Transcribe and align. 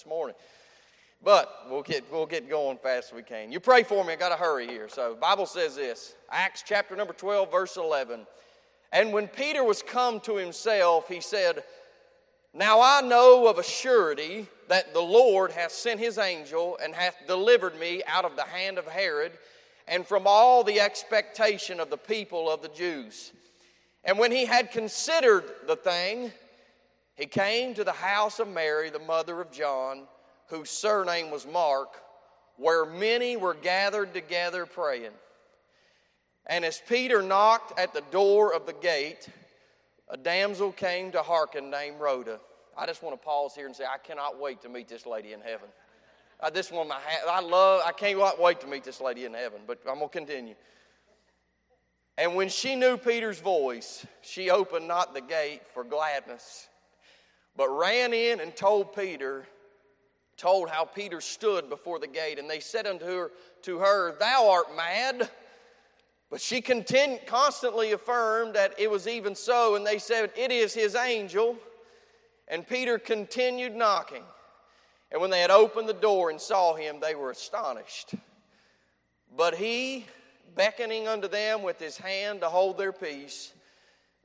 this 0.00 0.08
morning. 0.08 0.36
But 1.22 1.66
we'll 1.68 1.82
get, 1.82 2.10
we'll 2.10 2.24
get 2.24 2.48
going 2.48 2.78
fast 2.78 3.08
as 3.08 3.14
we 3.14 3.22
can. 3.22 3.52
You 3.52 3.60
pray 3.60 3.82
for 3.82 4.02
me. 4.02 4.14
I 4.14 4.16
got 4.16 4.30
to 4.30 4.36
hurry 4.36 4.66
here. 4.66 4.88
So, 4.88 5.14
Bible 5.14 5.44
says 5.44 5.76
this 5.76 6.14
Acts 6.30 6.62
chapter 6.66 6.96
number 6.96 7.12
12, 7.12 7.50
verse 7.50 7.76
11. 7.76 8.26
And 8.92 9.12
when 9.12 9.28
Peter 9.28 9.62
was 9.62 9.82
come 9.82 10.18
to 10.20 10.36
himself, 10.36 11.06
he 11.06 11.20
said, 11.20 11.64
Now 12.54 12.80
I 12.80 13.02
know 13.02 13.46
of 13.46 13.58
a 13.58 13.62
surety 13.62 14.46
that 14.68 14.94
the 14.94 15.02
Lord 15.02 15.52
hath 15.52 15.72
sent 15.72 16.00
his 16.00 16.16
angel 16.16 16.78
and 16.82 16.94
hath 16.94 17.16
delivered 17.26 17.78
me 17.78 18.02
out 18.06 18.24
of 18.24 18.36
the 18.36 18.44
hand 18.44 18.78
of 18.78 18.86
Herod 18.86 19.32
and 19.86 20.06
from 20.06 20.22
all 20.24 20.64
the 20.64 20.80
expectation 20.80 21.78
of 21.78 21.90
the 21.90 21.98
people 21.98 22.50
of 22.50 22.62
the 22.62 22.68
Jews. 22.68 23.32
And 24.04 24.18
when 24.18 24.32
he 24.32 24.46
had 24.46 24.72
considered 24.72 25.44
the 25.66 25.76
thing, 25.76 26.32
he 27.20 27.26
came 27.26 27.74
to 27.74 27.84
the 27.84 27.92
house 27.92 28.40
of 28.40 28.48
Mary, 28.48 28.90
the 28.90 28.98
mother 28.98 29.40
of 29.40 29.52
John 29.52 30.08
whose 30.50 30.68
surname 30.68 31.30
was 31.30 31.46
Mark, 31.46 32.02
where 32.56 32.84
many 32.84 33.36
were 33.36 33.54
gathered 33.54 34.12
together 34.12 34.66
praying. 34.66 35.12
And 36.46 36.64
as 36.64 36.82
Peter 36.88 37.22
knocked 37.22 37.78
at 37.78 37.94
the 37.94 38.02
door 38.10 38.52
of 38.52 38.66
the 38.66 38.72
gate, 38.72 39.28
a 40.08 40.16
damsel 40.16 40.72
came 40.72 41.12
to 41.12 41.22
hearken 41.22 41.70
named 41.70 42.00
Rhoda. 42.00 42.40
I 42.76 42.86
just 42.86 43.02
want 43.02 43.20
to 43.20 43.24
pause 43.24 43.54
here 43.54 43.66
and 43.66 43.76
say, 43.76 43.84
I 43.84 43.98
cannot 43.98 44.40
wait 44.40 44.62
to 44.62 44.68
meet 44.68 44.88
this 44.88 45.06
lady 45.06 45.32
in 45.32 45.40
heaven. 45.40 45.68
I 46.40 46.50
just 46.50 46.72
want 46.72 46.88
my, 46.88 46.98
I 47.28 47.40
love, 47.40 47.82
I 47.84 47.92
can't 47.92 48.18
wait 48.40 48.60
to 48.60 48.66
meet 48.66 48.82
this 48.82 49.00
lady 49.00 49.24
in 49.24 49.34
heaven, 49.34 49.60
but 49.66 49.78
I'm 49.86 49.98
going 49.98 50.08
to 50.08 50.18
continue. 50.18 50.54
And 52.18 52.34
when 52.34 52.48
she 52.48 52.74
knew 52.74 52.96
Peter's 52.96 53.40
voice, 53.40 54.04
she 54.22 54.50
opened 54.50 54.88
not 54.88 55.14
the 55.14 55.20
gate 55.20 55.60
for 55.74 55.84
gladness, 55.84 56.68
but 57.56 57.68
ran 57.68 58.12
in 58.12 58.40
and 58.40 58.54
told 58.54 58.94
Peter 58.94 59.46
told 60.40 60.70
how 60.70 60.86
Peter 60.86 61.20
stood 61.20 61.68
before 61.68 61.98
the 61.98 62.06
gate, 62.06 62.38
and 62.38 62.48
they 62.48 62.60
said 62.60 62.86
unto 62.86 63.04
her, 63.04 63.30
to 63.62 63.78
her 63.78 64.16
Thou 64.18 64.48
art 64.48 64.74
mad. 64.74 65.28
But 66.30 66.40
she 66.40 66.62
continued, 66.62 67.26
constantly 67.26 67.92
affirmed 67.92 68.54
that 68.54 68.74
it 68.78 68.90
was 68.90 69.06
even 69.06 69.34
so, 69.34 69.74
and 69.74 69.86
they 69.86 69.98
said, 69.98 70.30
It 70.36 70.50
is 70.50 70.72
his 70.72 70.94
angel. 70.94 71.56
And 72.48 72.66
Peter 72.66 72.98
continued 72.98 73.76
knocking. 73.76 74.22
And 75.12 75.20
when 75.20 75.30
they 75.30 75.40
had 75.40 75.50
opened 75.50 75.88
the 75.88 75.92
door 75.92 76.30
and 76.30 76.40
saw 76.40 76.74
him, 76.74 77.00
they 77.00 77.14
were 77.14 77.30
astonished. 77.30 78.14
But 79.36 79.56
he, 79.56 80.06
beckoning 80.56 81.06
unto 81.06 81.28
them 81.28 81.62
with 81.62 81.78
his 81.78 81.98
hand 81.98 82.40
to 82.40 82.48
hold 82.48 82.78
their 82.78 82.92
peace, 82.92 83.52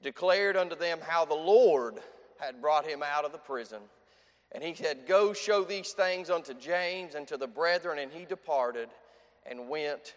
declared 0.01 0.55
unto 0.55 0.75
them 0.75 0.99
how 1.01 1.25
the 1.25 1.33
Lord 1.33 1.99
had 2.39 2.61
brought 2.61 2.85
him 2.85 3.03
out 3.03 3.25
of 3.25 3.31
the 3.31 3.37
prison. 3.37 3.79
And 4.51 4.63
he 4.63 4.73
said, 4.73 5.07
Go 5.07 5.33
show 5.33 5.63
these 5.63 5.91
things 5.91 6.29
unto 6.29 6.53
James 6.53 7.15
and 7.15 7.27
to 7.27 7.37
the 7.37 7.47
brethren. 7.47 7.99
And 7.99 8.11
he 8.11 8.25
departed 8.25 8.89
and 9.45 9.69
went 9.69 10.15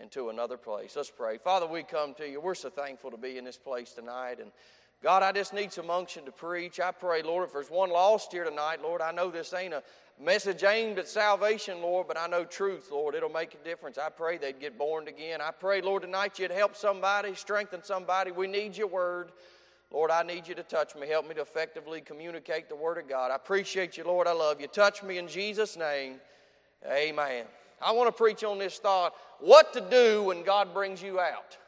into 0.00 0.28
another 0.28 0.56
place. 0.56 0.96
Let's 0.96 1.10
pray. 1.10 1.38
Father, 1.38 1.66
we 1.66 1.82
come 1.82 2.14
to 2.14 2.28
you. 2.28 2.40
We're 2.40 2.54
so 2.54 2.70
thankful 2.70 3.10
to 3.10 3.16
be 3.16 3.38
in 3.38 3.44
this 3.44 3.58
place 3.58 3.92
tonight. 3.92 4.40
And 4.40 4.50
God, 5.02 5.22
I 5.22 5.32
just 5.32 5.52
need 5.52 5.72
some 5.72 5.90
unction 5.90 6.24
to 6.24 6.32
preach. 6.32 6.80
I 6.80 6.90
pray, 6.90 7.22
Lord, 7.22 7.44
if 7.44 7.52
there's 7.52 7.70
one 7.70 7.90
lost 7.90 8.32
here 8.32 8.44
tonight, 8.44 8.82
Lord, 8.82 9.02
I 9.02 9.12
know 9.12 9.30
this 9.30 9.52
ain't 9.52 9.74
a 9.74 9.82
message 10.18 10.64
aimed 10.64 10.98
at 10.98 11.08
salvation, 11.08 11.82
Lord, 11.82 12.08
but 12.08 12.16
I 12.16 12.26
know 12.26 12.44
truth, 12.44 12.88
Lord. 12.90 13.14
It'll 13.14 13.28
make 13.28 13.54
a 13.54 13.68
difference. 13.68 13.98
I 13.98 14.08
pray 14.08 14.38
they'd 14.38 14.58
get 14.58 14.78
born 14.78 15.08
again. 15.08 15.40
I 15.40 15.50
pray, 15.50 15.82
Lord, 15.82 16.02
tonight 16.02 16.38
you'd 16.38 16.50
help 16.50 16.74
somebody, 16.74 17.34
strengthen 17.34 17.82
somebody. 17.84 18.30
We 18.30 18.46
need 18.46 18.76
your 18.76 18.86
word. 18.86 19.32
Lord, 19.90 20.10
I 20.10 20.22
need 20.22 20.48
you 20.48 20.54
to 20.56 20.62
touch 20.62 20.96
me. 20.96 21.08
Help 21.08 21.28
me 21.28 21.34
to 21.34 21.42
effectively 21.42 22.00
communicate 22.00 22.68
the 22.68 22.76
Word 22.76 22.98
of 22.98 23.08
God. 23.08 23.30
I 23.30 23.36
appreciate 23.36 23.96
you, 23.96 24.04
Lord. 24.04 24.26
I 24.26 24.32
love 24.32 24.60
you. 24.60 24.66
Touch 24.66 25.02
me 25.02 25.18
in 25.18 25.28
Jesus' 25.28 25.76
name. 25.76 26.16
Amen. 26.90 27.46
I 27.80 27.92
want 27.92 28.08
to 28.08 28.12
preach 28.12 28.44
on 28.44 28.58
this 28.58 28.78
thought 28.78 29.14
what 29.40 29.72
to 29.72 29.80
do 29.80 30.24
when 30.24 30.42
God 30.42 30.72
brings 30.74 31.02
you 31.02 31.20
out. 31.20 31.58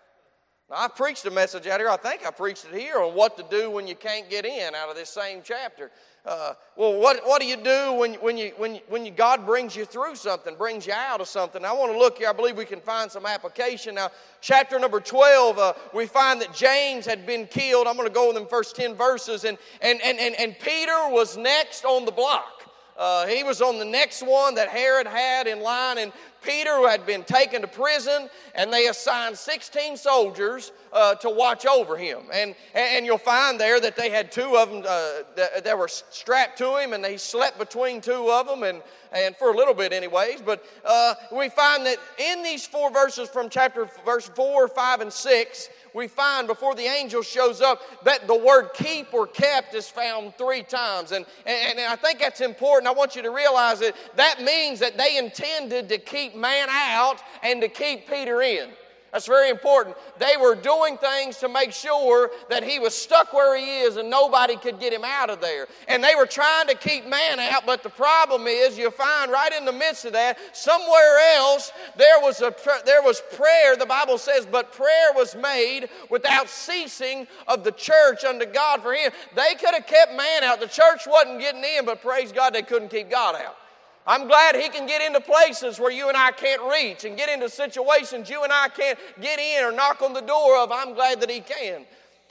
Now, 0.68 0.78
I've 0.78 0.96
preached 0.96 1.24
a 1.26 1.30
message 1.30 1.68
out 1.68 1.78
here. 1.78 1.88
I 1.88 1.96
think 1.96 2.26
I 2.26 2.32
preached 2.32 2.64
it 2.64 2.76
here 2.76 2.98
on 3.00 3.14
what 3.14 3.36
to 3.36 3.44
do 3.48 3.70
when 3.70 3.86
you 3.86 3.94
can't 3.94 4.28
get 4.28 4.44
in 4.44 4.74
out 4.74 4.88
of 4.88 4.96
this 4.96 5.08
same 5.10 5.40
chapter. 5.44 5.92
Uh, 6.24 6.54
well, 6.74 6.98
what, 6.98 7.20
what 7.24 7.40
do 7.40 7.46
you 7.46 7.56
do 7.56 7.92
when, 7.92 8.14
when, 8.14 8.36
you, 8.36 8.50
when, 8.56 8.80
when 8.88 9.06
you, 9.06 9.12
God 9.12 9.46
brings 9.46 9.76
you 9.76 9.84
through 9.84 10.16
something, 10.16 10.56
brings 10.56 10.84
you 10.84 10.92
out 10.92 11.20
of 11.20 11.28
something? 11.28 11.64
I 11.64 11.72
want 11.72 11.92
to 11.92 11.98
look 11.98 12.18
here. 12.18 12.28
I 12.28 12.32
believe 12.32 12.56
we 12.56 12.64
can 12.64 12.80
find 12.80 13.08
some 13.08 13.26
application. 13.26 13.94
Now, 13.94 14.10
chapter 14.40 14.76
number 14.80 14.98
12, 14.98 15.56
uh, 15.56 15.72
we 15.94 16.06
find 16.06 16.40
that 16.40 16.52
James 16.52 17.06
had 17.06 17.26
been 17.26 17.46
killed. 17.46 17.86
I'm 17.86 17.94
going 17.94 18.08
to 18.08 18.14
go 18.14 18.28
in 18.30 18.34
the 18.34 18.44
first 18.46 18.74
10 18.74 18.96
verses. 18.96 19.44
And, 19.44 19.58
and, 19.80 20.00
and, 20.02 20.18
and, 20.18 20.34
and 20.34 20.58
Peter 20.58 21.08
was 21.10 21.36
next 21.36 21.84
on 21.84 22.04
the 22.04 22.12
block. 22.12 22.56
Uh, 22.98 23.26
he 23.26 23.44
was 23.44 23.60
on 23.60 23.78
the 23.78 23.84
next 23.84 24.22
one 24.26 24.54
that 24.54 24.68
Herod 24.68 25.06
had 25.06 25.46
in 25.46 25.60
line, 25.60 25.98
and 25.98 26.12
Peter 26.46 26.76
who 26.76 26.86
had 26.86 27.04
been 27.04 27.24
taken 27.24 27.60
to 27.62 27.68
prison, 27.68 28.30
and 28.54 28.72
they 28.72 28.86
assigned 28.86 29.36
16 29.36 29.96
soldiers 29.96 30.72
uh, 30.92 31.14
to 31.16 31.28
watch 31.28 31.66
over 31.66 31.96
him. 31.96 32.20
And, 32.32 32.54
and 32.74 33.04
you'll 33.04 33.18
find 33.18 33.60
there 33.60 33.80
that 33.80 33.96
they 33.96 34.10
had 34.10 34.30
two 34.30 34.56
of 34.56 34.70
them 34.70 34.78
uh, 34.86 35.22
that, 35.36 35.64
that, 35.64 35.76
were 35.76 35.88
strapped 35.88 36.56
to 36.58 36.76
him, 36.78 36.92
and 36.92 37.04
he 37.04 37.18
slept 37.18 37.58
between 37.58 38.00
two 38.00 38.30
of 38.30 38.46
them, 38.46 38.62
and, 38.62 38.80
and 39.12 39.36
for 39.36 39.52
a 39.52 39.56
little 39.56 39.74
bit, 39.74 39.92
anyways. 39.92 40.40
But 40.40 40.64
uh, 40.84 41.14
we 41.32 41.48
find 41.48 41.84
that 41.84 41.98
in 42.18 42.42
these 42.42 42.66
four 42.66 42.90
verses 42.92 43.28
from 43.28 43.48
chapter 43.48 43.88
verse 44.04 44.30
4, 44.34 44.68
5, 44.68 45.00
and 45.00 45.12
6, 45.12 45.68
we 45.96 46.08
find 46.08 46.46
before 46.46 46.74
the 46.74 46.84
angel 46.84 47.22
shows 47.22 47.62
up 47.62 47.80
that 48.04 48.26
the 48.26 48.36
word 48.36 48.68
keep 48.74 49.14
or 49.14 49.26
kept 49.26 49.74
is 49.74 49.88
found 49.88 50.36
three 50.36 50.62
times. 50.62 51.10
And, 51.10 51.24
and, 51.46 51.78
and 51.78 51.88
I 51.88 51.96
think 51.96 52.18
that's 52.18 52.42
important. 52.42 52.86
I 52.86 52.92
want 52.92 53.16
you 53.16 53.22
to 53.22 53.30
realize 53.30 53.80
that 53.80 53.96
that 54.16 54.42
means 54.42 54.78
that 54.80 54.98
they 54.98 55.16
intended 55.16 55.88
to 55.88 55.96
keep 55.96 56.35
man 56.36 56.68
out 56.70 57.16
and 57.42 57.60
to 57.62 57.68
keep 57.68 58.08
Peter 58.08 58.42
in. 58.42 58.70
That's 59.16 59.26
very 59.26 59.48
important. 59.48 59.96
They 60.18 60.36
were 60.38 60.54
doing 60.54 60.98
things 60.98 61.38
to 61.38 61.48
make 61.48 61.72
sure 61.72 62.30
that 62.50 62.62
he 62.62 62.78
was 62.78 62.94
stuck 62.94 63.32
where 63.32 63.56
he 63.56 63.80
is 63.80 63.96
and 63.96 64.10
nobody 64.10 64.56
could 64.56 64.78
get 64.78 64.92
him 64.92 65.04
out 65.06 65.30
of 65.30 65.40
there. 65.40 65.68
And 65.88 66.04
they 66.04 66.14
were 66.14 66.26
trying 66.26 66.66
to 66.66 66.74
keep 66.74 67.06
man 67.06 67.40
out, 67.40 67.64
but 67.64 67.82
the 67.82 67.88
problem 67.88 68.46
is 68.46 68.76
you 68.76 68.90
find 68.90 69.32
right 69.32 69.52
in 69.54 69.64
the 69.64 69.72
midst 69.72 70.04
of 70.04 70.12
that, 70.12 70.38
somewhere 70.52 71.18
else, 71.36 71.72
there 71.96 72.20
was, 72.20 72.42
a, 72.42 72.54
there 72.84 73.02
was 73.02 73.22
prayer, 73.34 73.74
the 73.74 73.86
Bible 73.86 74.18
says, 74.18 74.44
but 74.44 74.72
prayer 74.72 75.12
was 75.14 75.34
made 75.34 75.88
without 76.10 76.50
ceasing 76.50 77.26
of 77.48 77.64
the 77.64 77.72
church 77.72 78.22
unto 78.22 78.44
God 78.44 78.82
for 78.82 78.92
him. 78.92 79.12
They 79.34 79.54
could 79.54 79.72
have 79.72 79.86
kept 79.86 80.14
man 80.14 80.44
out. 80.44 80.60
The 80.60 80.66
church 80.66 81.06
wasn't 81.06 81.40
getting 81.40 81.64
in, 81.64 81.86
but 81.86 82.02
praise 82.02 82.32
God, 82.32 82.52
they 82.52 82.60
couldn't 82.60 82.90
keep 82.90 83.08
God 83.08 83.36
out. 83.36 83.56
I'm 84.06 84.28
glad 84.28 84.54
he 84.54 84.68
can 84.68 84.86
get 84.86 85.02
into 85.02 85.20
places 85.20 85.80
where 85.80 85.90
you 85.90 86.08
and 86.08 86.16
I 86.16 86.30
can't 86.30 86.62
reach 86.70 87.04
and 87.04 87.16
get 87.16 87.28
into 87.28 87.48
situations 87.48 88.30
you 88.30 88.44
and 88.44 88.52
I 88.52 88.68
can't 88.68 88.98
get 89.20 89.40
in 89.40 89.64
or 89.64 89.72
knock 89.72 90.00
on 90.00 90.12
the 90.12 90.20
door 90.20 90.58
of. 90.58 90.70
I'm 90.70 90.94
glad 90.94 91.20
that 91.20 91.30
he 91.30 91.40
can. 91.40 91.84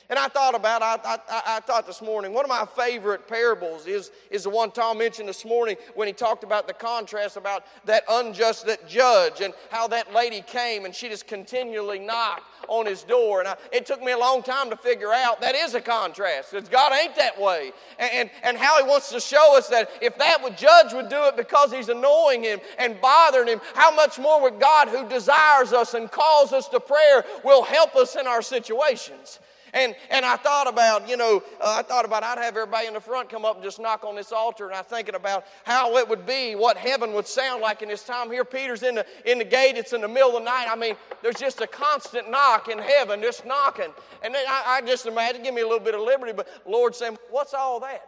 And 0.10 0.20
I 0.20 0.28
thought 0.28 0.54
about, 0.54 0.84
I, 0.84 1.00
I, 1.04 1.42
I, 1.58 1.60
thought 1.62 1.88
this 1.88 2.02
morning, 2.02 2.32
one 2.32 2.46
of 2.46 2.50
my 2.50 2.66
favorite 2.66 3.28
parables 3.28 3.88
is, 3.88 4.12
is 4.30 4.44
the 4.44 4.52
one 4.52 4.70
Tom 4.70 5.00
mentioned 5.00 5.28
this 5.28 5.44
morning 5.44 5.78
when 5.96 6.08
he 6.08 6.14
talked 6.14 6.44
about 6.44 6.68
the 6.68 6.74
contrast 6.74 7.38
about 7.38 7.66
that 7.86 8.04
unjust 8.08 8.68
that 8.68 8.88
judge 8.88 9.42
and 9.42 9.52
how 9.72 9.88
that 9.88 10.14
lady 10.14 10.42
came 10.42 10.86
and 10.86 10.94
she 10.94 11.10
just 11.10 11.26
continually 11.26 11.98
knocked 11.98 12.44
on 12.68 12.86
his 12.86 13.02
door. 13.02 13.40
And 13.40 13.48
I, 13.48 13.56
it 13.72 13.88
took 13.88 14.02
me 14.02 14.12
a 14.12 14.18
long 14.18 14.44
time 14.44 14.70
to 14.70 14.78
figure 14.78 15.12
out 15.12 15.42
that 15.42 15.56
is 15.56 15.74
a 15.74 15.82
contrast 15.82 16.52
because 16.52 16.70
God 16.70 16.94
ain't 16.94 17.16
that 17.16 17.40
way. 17.42 17.72
And, 17.98 18.12
and, 18.14 18.30
and 18.44 18.58
how 18.58 18.84
he 18.84 18.88
wants 18.88 19.10
to 19.10 19.20
show 19.20 19.58
us 19.58 19.70
that 19.70 19.90
if 20.02 20.18
that 20.20 20.44
would 20.44 20.56
judge 20.56 20.94
would 20.94 21.10
do 21.10 21.24
it 21.26 21.36
because 21.36 21.74
he's 21.74 21.90
annoying 21.90 22.44
him 22.44 22.60
and 22.78 23.02
bothering 23.02 23.48
him, 23.48 23.62
how 23.74 23.94
much 23.96 24.20
more 24.20 24.40
would 24.44 24.60
God 24.60 24.90
who 24.90 25.10
desires 25.10 25.74
us 25.74 25.96
and 25.96 26.12
calls 26.12 26.54
us 26.54 26.68
to 26.70 26.80
prayer 26.80 27.26
will 27.44 27.64
help 27.64 27.96
us 27.96 28.16
in 28.16 28.28
our 28.28 28.44
situations. 28.44 29.40
And, 29.76 29.94
and 30.10 30.26
I 30.26 30.38
thought 30.38 30.70
about, 30.70 31.08
you 31.10 31.18
know, 31.18 31.44
uh, 31.60 31.76
I 31.80 31.82
thought 31.82 32.06
about 32.06 32.24
I'd 32.24 32.38
have 32.38 32.56
everybody 32.56 32.88
in 32.88 32.94
the 32.94 33.02
front 33.02 33.28
come 33.28 33.44
up 33.44 33.56
and 33.56 33.64
just 33.64 33.78
knock 33.78 34.06
on 34.06 34.16
this 34.16 34.32
altar. 34.32 34.68
And 34.68 34.76
I'm 34.76 34.86
thinking 34.86 35.16
about 35.16 35.46
how 35.66 35.98
it 35.98 36.08
would 36.08 36.26
be, 36.26 36.56
what 36.56 36.78
heaven 36.78 37.12
would 37.12 37.28
sound 37.28 37.62
like 37.62 37.82
in 37.82 37.90
this 37.90 38.06
time 38.06 38.32
here. 38.32 38.46
Peter's 38.46 38.84
in 38.84 38.96
the, 38.96 39.06
in 39.26 39.38
the 39.38 39.44
gate, 39.44 39.76
it's 39.76 39.92
in 39.92 40.00
the 40.00 40.08
middle 40.08 40.30
of 40.30 40.36
the 40.36 40.46
night. 40.46 40.68
I 40.72 40.78
mean, 40.78 40.96
there's 41.22 41.36
just 41.36 41.60
a 41.60 41.68
constant 41.68 42.32
knock 42.32 42.70
in 42.70 42.80
heaven, 42.80 43.22
just 43.22 43.46
knocking. 43.46 43.92
And 44.24 44.34
then 44.34 44.46
I, 44.48 44.78
I 44.82 44.88
just 44.88 45.08
imagine, 45.08 45.44
give 45.44 45.54
me 45.54 45.62
a 45.62 45.68
little 45.68 45.84
bit 45.84 45.94
of 45.94 46.00
liberty, 46.00 46.32
but 46.32 46.48
Lord 46.66 46.96
saying, 46.96 47.18
What's 47.30 47.54
all 47.54 47.82
that? 47.82 48.08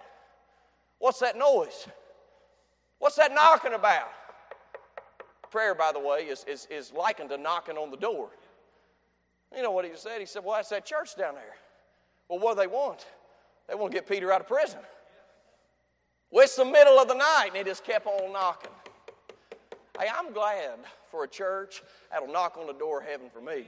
What's 0.99 1.19
that 1.19 1.37
noise? 1.37 1.85
What's 2.99 3.17
that 3.17 3.33
knocking 3.33 3.73
about? 3.73 4.07
Prayer, 5.51 5.75
by 5.75 5.91
the 5.91 5.99
way, 5.99 6.21
is, 6.21 6.45
is, 6.45 6.65
is 6.71 6.93
likened 6.93 7.29
to 7.29 7.37
knocking 7.37 7.75
on 7.75 7.91
the 7.91 7.97
door. 7.97 8.29
You 9.55 9.63
know 9.63 9.71
what 9.71 9.85
he 9.85 9.91
said? 9.95 10.19
He 10.19 10.25
said, 10.25 10.43
Well, 10.43 10.55
that's 10.55 10.69
that 10.69 10.85
church 10.85 11.15
down 11.15 11.35
there. 11.35 11.55
Well, 12.29 12.39
what 12.39 12.55
do 12.55 12.61
they 12.61 12.67
want? 12.67 13.05
They 13.67 13.75
want 13.75 13.91
to 13.91 13.97
get 13.97 14.07
Peter 14.07 14.31
out 14.31 14.41
of 14.41 14.47
prison. 14.47 14.79
Well, 16.29 16.43
it's 16.43 16.55
the 16.55 16.65
middle 16.65 16.99
of 16.99 17.07
the 17.07 17.13
night, 17.13 17.47
and 17.49 17.57
he 17.57 17.63
just 17.63 17.83
kept 17.83 18.05
on 18.05 18.33
knocking. 18.33 18.71
Hey, 19.99 20.07
I'm 20.13 20.33
glad 20.33 20.79
for 21.09 21.23
a 21.23 21.27
church 21.27 21.81
that'll 22.11 22.31
knock 22.31 22.57
on 22.57 22.67
the 22.67 22.73
door 22.73 22.99
of 22.99 23.07
heaven 23.07 23.29
for 23.33 23.41
me. 23.41 23.67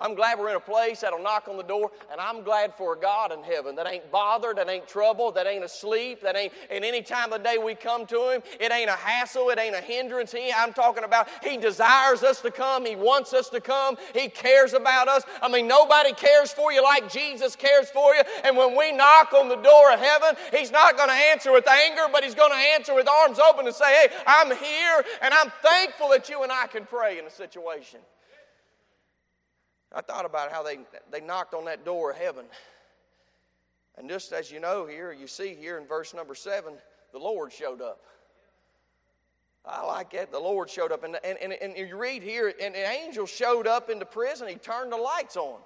I'm 0.00 0.14
glad 0.14 0.38
we're 0.38 0.50
in 0.50 0.56
a 0.56 0.60
place 0.60 1.00
that'll 1.00 1.22
knock 1.22 1.46
on 1.48 1.56
the 1.56 1.62
door, 1.62 1.90
and 2.10 2.20
I'm 2.20 2.42
glad 2.42 2.74
for 2.74 2.94
a 2.94 2.98
God 2.98 3.32
in 3.32 3.42
heaven 3.42 3.76
that 3.76 3.86
ain't 3.86 4.10
bothered, 4.10 4.56
that 4.56 4.68
ain't 4.68 4.88
troubled, 4.88 5.36
that 5.36 5.46
ain't 5.46 5.64
asleep, 5.64 6.20
that 6.22 6.36
ain't, 6.36 6.52
and 6.70 6.84
any 6.84 7.02
time 7.02 7.32
of 7.32 7.42
the 7.42 7.48
day 7.48 7.58
we 7.58 7.74
come 7.74 8.06
to 8.06 8.30
Him, 8.30 8.42
it 8.58 8.72
ain't 8.72 8.90
a 8.90 8.94
hassle, 8.94 9.50
it 9.50 9.58
ain't 9.58 9.74
a 9.74 9.80
hindrance. 9.80 10.32
He, 10.32 10.52
I'm 10.52 10.72
talking 10.72 11.04
about 11.04 11.28
He 11.42 11.56
desires 11.56 12.22
us 12.22 12.40
to 12.40 12.50
come, 12.50 12.84
He 12.84 12.96
wants 12.96 13.32
us 13.32 13.48
to 13.50 13.60
come, 13.60 13.96
He 14.14 14.28
cares 14.28 14.72
about 14.72 15.08
us. 15.08 15.22
I 15.40 15.48
mean, 15.48 15.68
nobody 15.68 16.12
cares 16.12 16.52
for 16.52 16.72
you 16.72 16.82
like 16.82 17.10
Jesus 17.10 17.54
cares 17.54 17.88
for 17.90 18.14
you, 18.14 18.22
and 18.42 18.56
when 18.56 18.76
we 18.76 18.92
knock 18.92 19.32
on 19.32 19.48
the 19.48 19.56
door 19.56 19.92
of 19.92 20.00
heaven, 20.00 20.34
He's 20.50 20.72
not 20.72 20.96
going 20.96 21.08
to 21.08 21.14
answer 21.14 21.52
with 21.52 21.68
anger, 21.68 22.06
but 22.10 22.24
He's 22.24 22.34
going 22.34 22.52
to 22.52 22.56
answer 22.56 22.94
with 22.94 23.08
arms 23.08 23.38
open 23.38 23.66
and 23.66 23.74
say, 23.74 24.08
Hey, 24.08 24.16
I'm 24.26 24.48
here, 24.56 25.04
and 25.22 25.32
I'm 25.32 25.52
thankful 25.62 26.08
that 26.10 26.28
you 26.28 26.42
and 26.42 26.50
I 26.50 26.66
can 26.66 26.84
pray 26.84 27.18
in 27.18 27.26
a 27.26 27.30
situation. 27.30 28.00
I 29.94 30.00
thought 30.00 30.24
about 30.24 30.50
how 30.50 30.62
they, 30.62 30.78
they 31.10 31.20
knocked 31.20 31.54
on 31.54 31.66
that 31.66 31.84
door 31.84 32.10
of 32.10 32.16
heaven. 32.16 32.46
And 33.96 34.08
just 34.08 34.32
as 34.32 34.50
you 34.50 34.58
know 34.58 34.86
here, 34.86 35.12
you 35.12 35.26
see 35.28 35.54
here 35.54 35.78
in 35.78 35.86
verse 35.86 36.12
number 36.14 36.34
seven, 36.34 36.74
the 37.12 37.18
Lord 37.18 37.52
showed 37.52 37.80
up. 37.80 38.02
I 39.64 39.86
like 39.86 40.10
that. 40.12 40.32
The 40.32 40.38
Lord 40.38 40.68
showed 40.68 40.92
up. 40.92 41.04
And, 41.04 41.16
and, 41.24 41.38
and, 41.38 41.52
and 41.52 41.76
you 41.76 41.96
read 41.96 42.22
here, 42.22 42.52
and 42.60 42.74
an 42.74 42.92
angel 42.92 43.24
showed 43.24 43.66
up 43.66 43.88
in 43.88 43.98
the 43.98 44.04
prison. 44.04 44.48
He 44.48 44.56
turned 44.56 44.92
the 44.92 44.96
lights 44.96 45.36
on. 45.36 45.60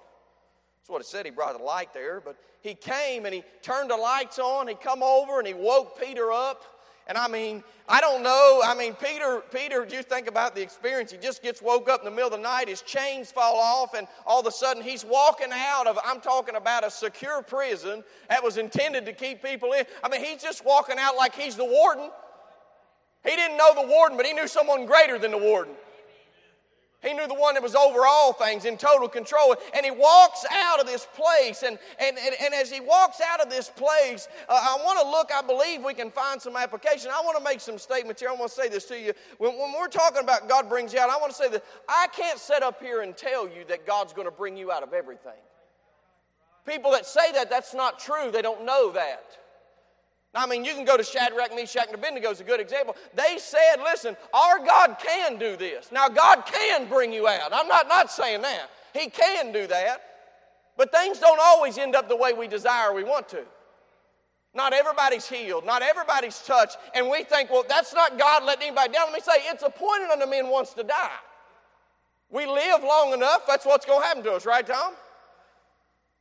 That's 0.79 0.89
what 0.89 1.01
it 1.01 1.07
said. 1.07 1.25
He 1.25 1.31
brought 1.31 1.57
the 1.57 1.63
light 1.63 1.93
there. 1.93 2.21
But 2.21 2.37
he 2.61 2.75
came 2.75 3.25
and 3.25 3.33
he 3.33 3.43
turned 3.61 3.89
the 3.89 3.97
lights 3.97 4.39
on. 4.39 4.67
He 4.67 4.75
come 4.75 5.03
over 5.03 5.39
and 5.39 5.47
he 5.47 5.53
woke 5.53 5.99
Peter 5.99 6.31
up. 6.31 6.63
And 7.09 7.17
I 7.17 7.27
mean, 7.27 7.63
I 7.87 8.01
don't 8.01 8.21
know. 8.21 8.61
I 8.63 8.75
mean, 8.75 8.93
Peter, 8.93 9.41
Peter, 9.51 9.85
you 9.89 10.03
think 10.03 10.27
about 10.27 10.53
the 10.53 10.61
experience. 10.61 11.11
He 11.11 11.17
just 11.17 11.41
gets 11.41 11.59
woke 11.59 11.89
up 11.89 12.01
in 12.01 12.05
the 12.05 12.11
middle 12.11 12.27
of 12.27 12.33
the 12.33 12.37
night, 12.37 12.69
his 12.69 12.83
chains 12.83 13.31
fall 13.31 13.55
off, 13.55 13.95
and 13.95 14.07
all 14.27 14.39
of 14.41 14.45
a 14.45 14.51
sudden 14.51 14.83
he's 14.83 15.03
walking 15.03 15.47
out 15.51 15.87
of, 15.87 15.97
I'm 16.05 16.21
talking 16.21 16.55
about 16.55 16.85
a 16.85 16.91
secure 16.91 17.41
prison 17.41 18.03
that 18.29 18.43
was 18.43 18.57
intended 18.57 19.07
to 19.07 19.13
keep 19.13 19.43
people 19.43 19.73
in. 19.73 19.85
I 20.03 20.09
mean, 20.09 20.23
he's 20.23 20.39
just 20.39 20.63
walking 20.63 20.97
out 20.99 21.17
like 21.17 21.33
he's 21.33 21.55
the 21.55 21.65
warden. 21.65 22.11
He 23.25 23.35
didn't 23.35 23.57
know 23.57 23.73
the 23.73 23.87
warden, 23.87 24.15
but 24.15 24.27
he 24.27 24.33
knew 24.33 24.47
someone 24.47 24.85
greater 24.85 25.17
than 25.17 25.31
the 25.31 25.37
warden. 25.39 25.73
He 27.01 27.13
knew 27.13 27.27
the 27.27 27.33
one 27.33 27.53
that 27.53 27.63
was 27.63 27.75
over 27.75 28.05
all 28.05 28.33
things, 28.33 28.65
in 28.65 28.75
total 28.75 29.07
control. 29.07 29.55
And 29.73 29.85
he 29.85 29.91
walks 29.91 30.45
out 30.51 30.81
of 30.81 30.85
this 30.85 31.07
place. 31.15 31.63
And, 31.63 31.79
and, 31.97 32.17
and, 32.17 32.35
and 32.41 32.53
as 32.53 32.69
he 32.69 32.81
walks 32.81 33.21
out 33.21 33.39
of 33.39 33.49
this 33.49 33.69
place, 33.69 34.27
uh, 34.49 34.53
I 34.53 34.83
want 34.83 34.99
to 34.99 35.09
look, 35.09 35.31
I 35.33 35.41
believe 35.41 35.81
we 35.81 35.93
can 35.93 36.11
find 36.11 36.41
some 36.41 36.57
application. 36.57 37.09
I 37.09 37.21
want 37.21 37.37
to 37.37 37.43
make 37.43 37.61
some 37.61 37.77
statements 37.77 38.19
here. 38.21 38.29
I 38.29 38.33
want 38.33 38.51
to 38.51 38.61
say 38.61 38.67
this 38.67 38.83
to 38.85 38.99
you. 38.99 39.13
When, 39.37 39.57
when 39.57 39.71
we're 39.71 39.87
talking 39.87 40.21
about 40.21 40.49
God 40.49 40.67
brings 40.67 40.91
you 40.91 40.99
out, 40.99 41.09
I 41.09 41.17
want 41.17 41.31
to 41.31 41.37
say 41.37 41.47
that 41.49 41.63
I 41.87 42.07
can't 42.11 42.37
sit 42.37 42.63
up 42.63 42.83
here 42.83 43.01
and 43.01 43.15
tell 43.15 43.47
you 43.47 43.63
that 43.69 43.87
God's 43.87 44.11
going 44.11 44.27
to 44.27 44.33
bring 44.33 44.57
you 44.57 44.69
out 44.69 44.83
of 44.83 44.93
everything. 44.93 45.39
People 46.67 46.91
that 46.91 47.05
say 47.05 47.31
that, 47.31 47.49
that's 47.49 47.73
not 47.73 47.99
true. 47.99 48.29
They 48.29 48.41
don't 48.41 48.65
know 48.65 48.91
that. 48.91 49.37
I 50.35 50.45
mean, 50.45 50.63
you 50.63 50.73
can 50.73 50.85
go 50.85 50.95
to 50.95 51.03
Shadrach, 51.03 51.55
Meshach, 51.55 51.87
and 51.87 51.95
Abednego 51.95 52.29
is 52.29 52.39
a 52.39 52.43
good 52.43 52.59
example. 52.59 52.95
They 53.15 53.37
said, 53.39 53.77
listen, 53.83 54.15
our 54.31 54.59
God 54.63 54.97
can 55.03 55.39
do 55.39 55.57
this. 55.57 55.91
Now, 55.91 56.07
God 56.07 56.43
can 56.45 56.87
bring 56.87 57.11
you 57.11 57.27
out. 57.27 57.51
I'm 57.51 57.67
not, 57.67 57.87
not 57.87 58.11
saying 58.11 58.43
that. 58.43 58.69
He 58.93 59.09
can 59.09 59.51
do 59.51 59.65
that. 59.67 60.01
But 60.77 60.91
things 60.91 61.19
don't 61.19 61.39
always 61.41 61.77
end 61.77 61.95
up 61.95 62.07
the 62.07 62.15
way 62.15 62.33
we 62.33 62.47
desire 62.47 62.93
we 62.93 63.03
want 63.03 63.27
to. 63.29 63.43
Not 64.53 64.71
everybody's 64.73 65.27
healed. 65.27 65.65
Not 65.65 65.81
everybody's 65.81 66.39
touched. 66.39 66.77
And 66.93 67.09
we 67.09 67.23
think, 67.23 67.49
well, 67.49 67.65
that's 67.67 67.93
not 67.93 68.17
God 68.19 68.43
letting 68.43 68.67
anybody 68.67 68.93
down. 68.93 69.07
Let 69.07 69.13
me 69.13 69.21
say, 69.21 69.41
it's 69.49 69.63
appointed 69.63 70.09
unto 70.11 70.27
men 70.27 70.49
once 70.49 70.73
to 70.73 70.83
die. 70.83 71.09
We 72.31 72.45
live 72.45 72.83
long 72.83 73.13
enough, 73.13 73.47
that's 73.47 73.65
what's 73.65 73.85
going 73.85 74.01
to 74.01 74.07
happen 74.07 74.23
to 74.23 74.33
us, 74.33 74.45
right, 74.45 74.65
Tom? 74.65 74.93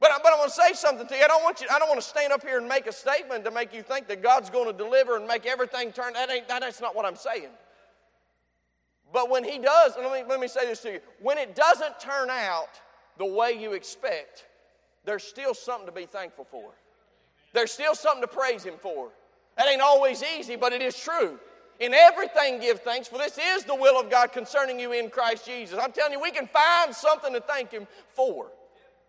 But, 0.00 0.12
but 0.22 0.32
I 0.32 0.36
want 0.36 0.52
to 0.52 0.54
say 0.54 0.72
something 0.74 1.06
to 1.06 1.16
you. 1.16 1.22
I 1.24 1.26
don't 1.26 1.42
want 1.42 1.60
you. 1.60 1.66
I 1.70 1.78
don't 1.78 1.88
want 1.88 2.00
to 2.00 2.06
stand 2.06 2.32
up 2.32 2.42
here 2.42 2.58
and 2.58 2.68
make 2.68 2.86
a 2.86 2.92
statement 2.92 3.44
to 3.44 3.50
make 3.50 3.74
you 3.74 3.82
think 3.82 4.06
that 4.08 4.22
God's 4.22 4.48
going 4.48 4.70
to 4.70 4.76
deliver 4.76 5.16
and 5.16 5.26
make 5.26 5.44
everything 5.44 5.92
turn. 5.92 6.12
That 6.12 6.30
ain't. 6.30 6.46
That, 6.48 6.60
that's 6.60 6.80
not 6.80 6.94
what 6.94 7.04
I'm 7.04 7.16
saying. 7.16 7.48
But 9.12 9.30
when 9.30 9.42
He 9.42 9.58
does, 9.58 9.94
let 9.96 10.12
me 10.12 10.28
let 10.28 10.38
me 10.38 10.46
say 10.46 10.66
this 10.66 10.80
to 10.82 10.92
you: 10.92 11.00
when 11.20 11.36
it 11.36 11.56
doesn't 11.56 11.98
turn 11.98 12.30
out 12.30 12.80
the 13.18 13.26
way 13.26 13.52
you 13.52 13.72
expect, 13.72 14.46
there's 15.04 15.24
still 15.24 15.54
something 15.54 15.86
to 15.86 15.92
be 15.92 16.06
thankful 16.06 16.46
for. 16.48 16.70
There's 17.52 17.72
still 17.72 17.96
something 17.96 18.22
to 18.22 18.28
praise 18.28 18.62
Him 18.62 18.74
for. 18.80 19.08
That 19.56 19.66
ain't 19.66 19.80
always 19.80 20.22
easy, 20.38 20.54
but 20.54 20.72
it 20.72 20.80
is 20.80 20.96
true. 20.96 21.40
In 21.80 21.94
everything, 21.94 22.60
give 22.60 22.80
thanks, 22.82 23.08
for 23.08 23.18
this 23.18 23.38
is 23.38 23.64
the 23.64 23.74
will 23.74 24.00
of 24.00 24.10
God 24.10 24.32
concerning 24.32 24.78
you 24.78 24.92
in 24.92 25.10
Christ 25.10 25.46
Jesus. 25.46 25.78
I'm 25.80 25.92
telling 25.92 26.12
you, 26.12 26.20
we 26.20 26.30
can 26.30 26.46
find 26.46 26.94
something 26.94 27.32
to 27.32 27.40
thank 27.40 27.72
Him 27.72 27.88
for. 28.14 28.46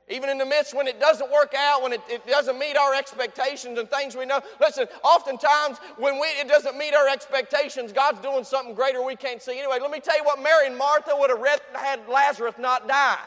Even 0.09 0.29
in 0.29 0.39
the 0.39 0.45
midst 0.45 0.73
when 0.73 0.87
it 0.87 0.99
doesn't 0.99 1.31
work 1.31 1.53
out, 1.55 1.83
when 1.83 1.93
it, 1.93 2.01
it, 2.09 2.25
doesn't 2.25 2.57
meet 2.57 2.75
our 2.75 2.95
expectations 2.95 3.77
and 3.77 3.87
things 3.91 4.15
we 4.15 4.25
know. 4.25 4.41
Listen, 4.59 4.87
oftentimes 5.03 5.77
when 5.97 6.15
we, 6.19 6.25
it 6.27 6.47
doesn't 6.47 6.75
meet 6.77 6.95
our 6.95 7.07
expectations, 7.07 7.93
God's 7.93 8.19
doing 8.19 8.43
something 8.43 8.73
greater 8.73 9.03
we 9.03 9.15
can't 9.15 9.39
see. 9.39 9.59
Anyway, 9.59 9.77
let 9.79 9.91
me 9.91 9.99
tell 9.99 10.17
you 10.17 10.23
what 10.23 10.41
Mary 10.41 10.65
and 10.65 10.75
Martha 10.75 11.11
would 11.15 11.29
have 11.29 11.61
had 11.73 11.99
Lazarus 12.09 12.55
not 12.57 12.87
die. 12.87 13.19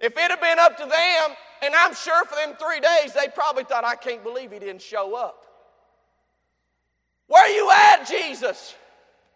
If 0.00 0.12
it 0.12 0.30
had 0.30 0.40
been 0.40 0.58
up 0.58 0.76
to 0.76 0.84
them, 0.84 1.36
and 1.62 1.74
I'm 1.74 1.94
sure 1.94 2.24
for 2.26 2.36
them 2.36 2.54
three 2.56 2.80
days, 2.80 3.14
they 3.14 3.28
probably 3.34 3.64
thought, 3.64 3.84
I 3.84 3.96
can't 3.96 4.22
believe 4.22 4.52
he 4.52 4.58
didn't 4.58 4.82
show 4.82 5.16
up. 5.16 5.44
Where 7.26 7.42
are 7.42 7.48
you 7.48 7.70
at, 7.70 8.06
Jesus? 8.06 8.74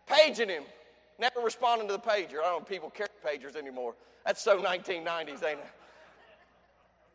Paging 0.06 0.50
him. 0.50 0.64
Never 1.22 1.38
responding 1.38 1.86
to 1.86 1.92
the 1.92 2.00
pager. 2.00 2.40
I 2.40 2.42
don't 2.42 2.52
know 2.52 2.58
if 2.58 2.66
people 2.66 2.90
carry 2.90 3.08
pagers 3.24 3.54
anymore. 3.54 3.94
That's 4.26 4.42
so 4.42 4.60
1990s, 4.60 5.44
ain't 5.44 5.60
it? 5.60 5.66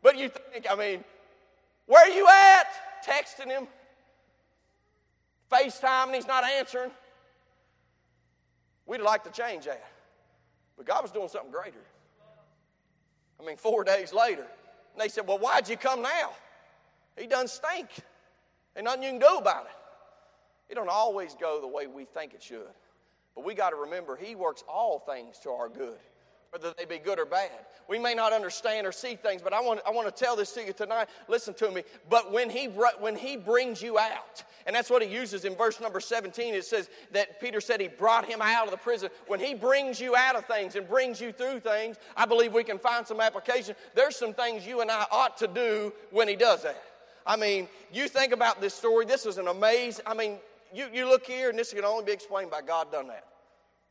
But 0.02 0.16
you 0.16 0.30
think, 0.30 0.66
I 0.70 0.74
mean, 0.74 1.04
where 1.84 2.10
are 2.10 2.14
you 2.14 2.26
at? 2.26 2.68
Texting 3.06 3.48
him, 3.48 3.68
FaceTime, 5.52 6.06
and 6.06 6.14
he's 6.14 6.26
not 6.26 6.42
answering. 6.42 6.90
We'd 8.86 9.02
like 9.02 9.24
to 9.24 9.30
change 9.30 9.66
that. 9.66 9.84
But 10.78 10.86
God 10.86 11.02
was 11.02 11.10
doing 11.10 11.28
something 11.28 11.52
greater. 11.52 11.84
I 13.38 13.44
mean, 13.44 13.58
four 13.58 13.84
days 13.84 14.14
later. 14.14 14.46
And 14.94 15.02
they 15.02 15.08
said, 15.08 15.26
Well, 15.26 15.38
why'd 15.38 15.68
you 15.68 15.76
come 15.76 16.00
now? 16.00 16.30
He 17.18 17.26
done 17.26 17.46
stink. 17.46 17.90
Ain't 18.74 18.86
nothing 18.86 19.02
you 19.02 19.10
can 19.10 19.18
do 19.18 19.36
about 19.36 19.66
it. 19.66 20.72
It 20.72 20.76
don't 20.76 20.88
always 20.88 21.34
go 21.38 21.60
the 21.60 21.68
way 21.68 21.86
we 21.86 22.06
think 22.06 22.32
it 22.32 22.42
should. 22.42 22.68
But 23.38 23.44
we 23.44 23.54
got 23.54 23.70
to 23.70 23.76
remember, 23.76 24.16
He 24.16 24.34
works 24.34 24.64
all 24.68 24.98
things 24.98 25.38
to 25.44 25.50
our 25.50 25.68
good 25.68 25.98
whether 26.50 26.72
they 26.78 26.86
be 26.86 26.98
good 26.98 27.18
or 27.18 27.26
bad. 27.26 27.50
We 27.88 27.98
may 27.98 28.14
not 28.14 28.32
understand 28.32 28.86
or 28.86 28.92
see 28.92 29.16
things, 29.16 29.42
but 29.42 29.52
I 29.52 29.60
want, 29.60 29.80
I 29.86 29.90
want 29.90 30.08
to 30.08 30.24
tell 30.24 30.34
this 30.34 30.50
to 30.52 30.64
you 30.64 30.72
tonight. 30.72 31.08
Listen 31.28 31.52
to 31.54 31.70
me. 31.70 31.82
But 32.08 32.32
when 32.32 32.48
he, 32.48 32.66
when 32.66 33.16
he 33.16 33.36
brings 33.36 33.82
you 33.82 33.98
out, 33.98 34.42
and 34.66 34.74
that's 34.74 34.88
what 34.88 35.02
he 35.02 35.14
uses 35.14 35.44
in 35.44 35.54
verse 35.54 35.78
number 35.78 36.00
17, 36.00 36.54
it 36.54 36.64
says 36.64 36.88
that 37.12 37.38
Peter 37.38 37.60
said 37.60 37.82
he 37.82 37.88
brought 37.88 38.24
him 38.24 38.40
out 38.40 38.64
of 38.64 38.70
the 38.70 38.78
prison. 38.78 39.10
When 39.26 39.40
he 39.40 39.54
brings 39.54 40.00
you 40.00 40.16
out 40.16 40.36
of 40.36 40.46
things 40.46 40.74
and 40.74 40.88
brings 40.88 41.20
you 41.20 41.32
through 41.32 41.60
things, 41.60 41.96
I 42.16 42.24
believe 42.24 42.52
we 42.54 42.64
can 42.64 42.78
find 42.78 43.06
some 43.06 43.20
application. 43.20 43.74
There's 43.94 44.16
some 44.16 44.32
things 44.32 44.66
you 44.66 44.80
and 44.80 44.90
I 44.90 45.04
ought 45.10 45.36
to 45.38 45.48
do 45.48 45.92
when 46.10 46.28
he 46.28 46.36
does 46.36 46.62
that. 46.62 46.82
I 47.26 47.36
mean, 47.36 47.68
you 47.92 48.08
think 48.08 48.32
about 48.32 48.60
this 48.60 48.72
story. 48.72 49.04
This 49.04 49.26
is 49.26 49.36
an 49.36 49.48
amazing, 49.48 50.04
I 50.06 50.14
mean, 50.14 50.38
you, 50.72 50.86
you 50.92 51.08
look 51.08 51.26
here, 51.26 51.50
and 51.50 51.58
this 51.58 51.72
can 51.72 51.84
only 51.84 52.04
be 52.04 52.12
explained 52.12 52.50
by 52.50 52.62
God 52.62 52.90
done 52.90 53.08
that. 53.08 53.27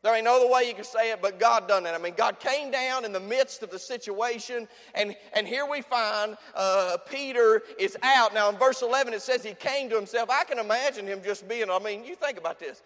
There 0.07 0.15
ain't 0.15 0.23
no 0.23 0.37
other 0.37 0.49
way 0.49 0.69
you 0.69 0.73
can 0.73 0.85
say 0.85 1.11
it, 1.11 1.21
but 1.21 1.37
God 1.37 1.67
done 1.67 1.85
it. 1.85 1.89
I 1.89 1.97
mean, 1.97 2.13
God 2.15 2.39
came 2.39 2.71
down 2.71 3.03
in 3.03 3.11
the 3.11 3.19
midst 3.19 3.61
of 3.61 3.69
the 3.69 3.77
situation, 3.77 4.65
and, 4.95 5.13
and 5.33 5.45
here 5.45 5.65
we 5.69 5.81
find 5.81 6.37
uh, 6.55 6.95
Peter 7.11 7.61
is 7.77 7.97
out. 8.01 8.33
Now, 8.33 8.47
in 8.47 8.55
verse 8.55 8.81
11, 8.81 9.13
it 9.13 9.21
says 9.21 9.43
he 9.43 9.53
came 9.53 9.89
to 9.89 9.97
himself. 9.97 10.29
I 10.29 10.45
can 10.45 10.59
imagine 10.59 11.07
him 11.07 11.19
just 11.21 11.45
being, 11.49 11.69
I 11.69 11.79
mean, 11.79 12.05
you 12.05 12.15
think 12.15 12.37
about 12.37 12.57
this. 12.57 12.83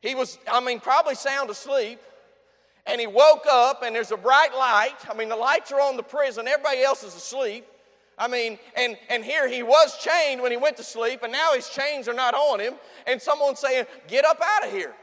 He 0.00 0.16
was, 0.16 0.40
I 0.50 0.58
mean, 0.58 0.80
probably 0.80 1.14
sound 1.14 1.50
asleep, 1.50 2.00
and 2.84 3.00
he 3.00 3.06
woke 3.06 3.46
up, 3.48 3.84
and 3.84 3.94
there's 3.94 4.10
a 4.10 4.16
bright 4.16 4.52
light. 4.52 4.96
I 5.08 5.14
mean, 5.14 5.28
the 5.28 5.36
lights 5.36 5.70
are 5.70 5.80
on 5.80 5.96
the 5.96 6.02
prison, 6.02 6.48
everybody 6.48 6.82
else 6.82 7.04
is 7.04 7.14
asleep. 7.14 7.64
I 8.18 8.26
mean, 8.26 8.58
and, 8.76 8.98
and 9.08 9.24
here 9.24 9.46
he 9.46 9.62
was 9.62 9.98
chained 9.98 10.42
when 10.42 10.50
he 10.50 10.56
went 10.56 10.78
to 10.78 10.82
sleep, 10.82 11.22
and 11.22 11.30
now 11.30 11.52
his 11.54 11.68
chains 11.68 12.08
are 12.08 12.12
not 12.12 12.34
on 12.34 12.58
him, 12.58 12.74
and 13.06 13.22
someone's 13.22 13.60
saying, 13.60 13.84
Get 14.08 14.24
up 14.24 14.40
out 14.42 14.66
of 14.66 14.72
here. 14.72 14.96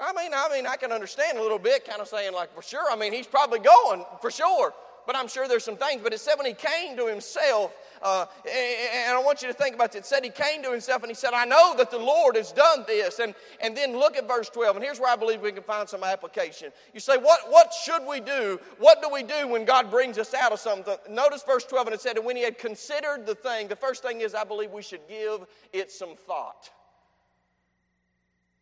I 0.00 0.12
mean, 0.14 0.32
I 0.34 0.48
mean, 0.54 0.66
I 0.66 0.76
can 0.76 0.92
understand 0.92 1.38
a 1.38 1.42
little 1.42 1.58
bit, 1.58 1.84
kind 1.84 2.00
of 2.00 2.08
saying 2.08 2.32
like, 2.32 2.54
for 2.54 2.62
sure. 2.62 2.90
I 2.90 2.96
mean, 2.96 3.12
he's 3.12 3.26
probably 3.26 3.58
going 3.58 4.04
for 4.20 4.30
sure. 4.30 4.72
But 5.06 5.16
I'm 5.16 5.28
sure 5.28 5.48
there's 5.48 5.64
some 5.64 5.76
things. 5.76 6.02
But 6.02 6.12
it 6.12 6.20
said 6.20 6.36
when 6.36 6.46
he 6.46 6.52
came 6.52 6.96
to 6.96 7.06
himself, 7.06 7.74
uh, 8.02 8.26
and 8.46 9.16
I 9.16 9.20
want 9.22 9.42
you 9.42 9.48
to 9.48 9.54
think 9.54 9.74
about 9.74 9.92
this. 9.92 10.02
It 10.02 10.06
said 10.06 10.24
he 10.24 10.30
came 10.30 10.62
to 10.62 10.70
himself 10.70 11.02
and 11.02 11.10
he 11.10 11.14
said, 11.14 11.32
I 11.34 11.44
know 11.44 11.74
that 11.76 11.90
the 11.90 11.98
Lord 11.98 12.36
has 12.36 12.52
done 12.52 12.84
this. 12.86 13.18
And, 13.18 13.34
and 13.60 13.76
then 13.76 13.98
look 13.98 14.16
at 14.16 14.28
verse 14.28 14.48
12. 14.50 14.76
And 14.76 14.84
here's 14.84 15.00
where 15.00 15.12
I 15.12 15.16
believe 15.16 15.40
we 15.40 15.52
can 15.52 15.62
find 15.62 15.88
some 15.88 16.04
application. 16.04 16.70
You 16.94 17.00
say, 17.00 17.16
what, 17.16 17.50
what 17.50 17.72
should 17.72 18.06
we 18.06 18.20
do? 18.20 18.60
What 18.78 19.02
do 19.02 19.08
we 19.10 19.22
do 19.22 19.48
when 19.48 19.64
God 19.64 19.90
brings 19.90 20.16
us 20.16 20.32
out 20.32 20.52
of 20.52 20.60
something? 20.60 20.96
Notice 21.10 21.42
verse 21.42 21.64
12, 21.64 21.88
and 21.88 21.94
it 21.94 22.00
said, 22.00 22.16
And 22.16 22.24
when 22.24 22.36
he 22.36 22.42
had 22.42 22.58
considered 22.58 23.26
the 23.26 23.34
thing, 23.34 23.68
the 23.68 23.76
first 23.76 24.02
thing 24.02 24.20
is 24.20 24.34
I 24.34 24.44
believe 24.44 24.70
we 24.70 24.82
should 24.82 25.06
give 25.08 25.46
it 25.72 25.90
some 25.90 26.14
thought. 26.16 26.70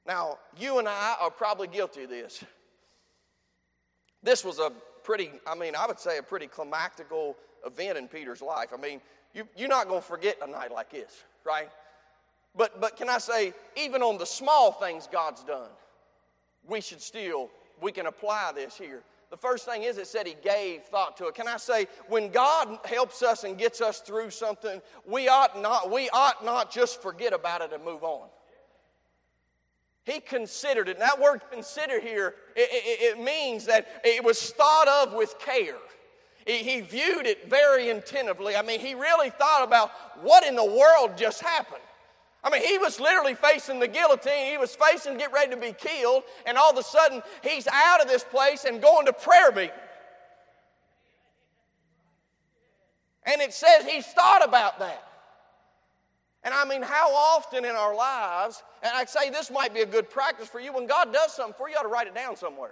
Now, 0.08 0.38
you 0.58 0.78
and 0.78 0.88
I 0.88 1.16
are 1.20 1.30
probably 1.30 1.68
guilty 1.68 2.04
of 2.04 2.10
this. 2.10 2.42
this 4.22 4.42
was 4.42 4.58
a 4.58 4.72
pretty, 5.04 5.30
I 5.46 5.54
mean, 5.54 5.76
I 5.76 5.86
would 5.86 6.00
say 6.00 6.16
a 6.16 6.22
pretty 6.22 6.46
climactical 6.46 7.34
event 7.66 7.98
in 7.98 8.08
Peter's 8.08 8.40
life. 8.40 8.68
I 8.72 8.80
mean, 8.80 9.02
you, 9.34 9.46
you're 9.54 9.68
not 9.68 9.86
going 9.86 10.00
to 10.00 10.06
forget 10.06 10.38
a 10.42 10.50
night 10.50 10.72
like 10.72 10.90
this, 10.90 11.24
right? 11.44 11.68
But, 12.56 12.80
but 12.80 12.96
can 12.96 13.10
I 13.10 13.18
say, 13.18 13.52
even 13.76 14.02
on 14.02 14.16
the 14.16 14.24
small 14.24 14.72
things 14.72 15.06
God's 15.12 15.44
done, 15.44 15.68
we 16.66 16.80
should 16.80 17.02
still, 17.02 17.50
we 17.82 17.92
can 17.92 18.06
apply 18.06 18.52
this 18.54 18.78
here. 18.78 19.02
The 19.30 19.36
first 19.36 19.66
thing 19.66 19.82
is 19.82 19.98
it 19.98 20.06
said 20.06 20.26
he 20.26 20.36
gave 20.42 20.84
thought 20.84 21.18
to 21.18 21.26
it. 21.26 21.34
Can 21.34 21.46
I 21.46 21.58
say, 21.58 21.86
when 22.08 22.30
God 22.30 22.78
helps 22.86 23.22
us 23.22 23.44
and 23.44 23.58
gets 23.58 23.82
us 23.82 24.00
through 24.00 24.30
something, 24.30 24.80
we 25.06 25.28
ought 25.28 25.60
not, 25.60 25.90
we 25.90 26.08
ought 26.10 26.42
not 26.42 26.72
just 26.72 27.02
forget 27.02 27.34
about 27.34 27.60
it 27.60 27.74
and 27.74 27.84
move 27.84 28.02
on. 28.02 28.28
He 30.08 30.20
considered 30.20 30.88
it. 30.88 30.92
And 30.92 31.02
that 31.02 31.20
word 31.20 31.42
consider 31.52 32.00
here, 32.00 32.34
it, 32.56 32.68
it, 32.72 33.18
it 33.18 33.22
means 33.22 33.66
that 33.66 33.86
it 34.04 34.24
was 34.24 34.50
thought 34.52 34.88
of 34.88 35.12
with 35.12 35.38
care. 35.38 35.76
He, 36.46 36.58
he 36.58 36.80
viewed 36.80 37.26
it 37.26 37.50
very 37.50 37.90
attentively. 37.90 38.56
I 38.56 38.62
mean, 38.62 38.80
he 38.80 38.94
really 38.94 39.28
thought 39.28 39.62
about 39.64 39.90
what 40.22 40.46
in 40.46 40.56
the 40.56 40.64
world 40.64 41.18
just 41.18 41.42
happened. 41.42 41.82
I 42.42 42.50
mean, 42.50 42.62
he 42.62 42.78
was 42.78 42.98
literally 42.98 43.34
facing 43.34 43.80
the 43.80 43.88
guillotine. 43.88 44.50
He 44.50 44.56
was 44.56 44.74
facing 44.74 45.18
get 45.18 45.32
ready 45.32 45.50
to 45.50 45.56
be 45.56 45.72
killed, 45.72 46.22
and 46.46 46.56
all 46.56 46.70
of 46.70 46.78
a 46.78 46.82
sudden 46.82 47.20
he's 47.42 47.66
out 47.66 48.00
of 48.00 48.08
this 48.08 48.24
place 48.24 48.64
and 48.64 48.80
going 48.80 49.06
to 49.06 49.12
prayer 49.12 49.52
meeting. 49.52 49.70
And 53.24 53.42
it 53.42 53.52
says 53.52 53.84
he's 53.84 54.06
thought 54.06 54.42
about 54.42 54.78
that. 54.78 55.07
And 56.48 56.54
I 56.54 56.64
mean, 56.64 56.80
how 56.80 57.14
often 57.14 57.66
in 57.66 57.72
our 57.72 57.94
lives, 57.94 58.62
and 58.82 58.90
I'd 58.94 59.10
say 59.10 59.28
this 59.28 59.50
might 59.50 59.74
be 59.74 59.82
a 59.82 59.86
good 59.86 60.08
practice 60.08 60.48
for 60.48 60.60
you, 60.60 60.72
when 60.72 60.86
God 60.86 61.12
does 61.12 61.36
something 61.36 61.52
for 61.58 61.68
you, 61.68 61.74
you 61.74 61.78
ought 61.78 61.82
to 61.82 61.88
write 61.88 62.06
it 62.06 62.14
down 62.14 62.36
somewhere. 62.36 62.70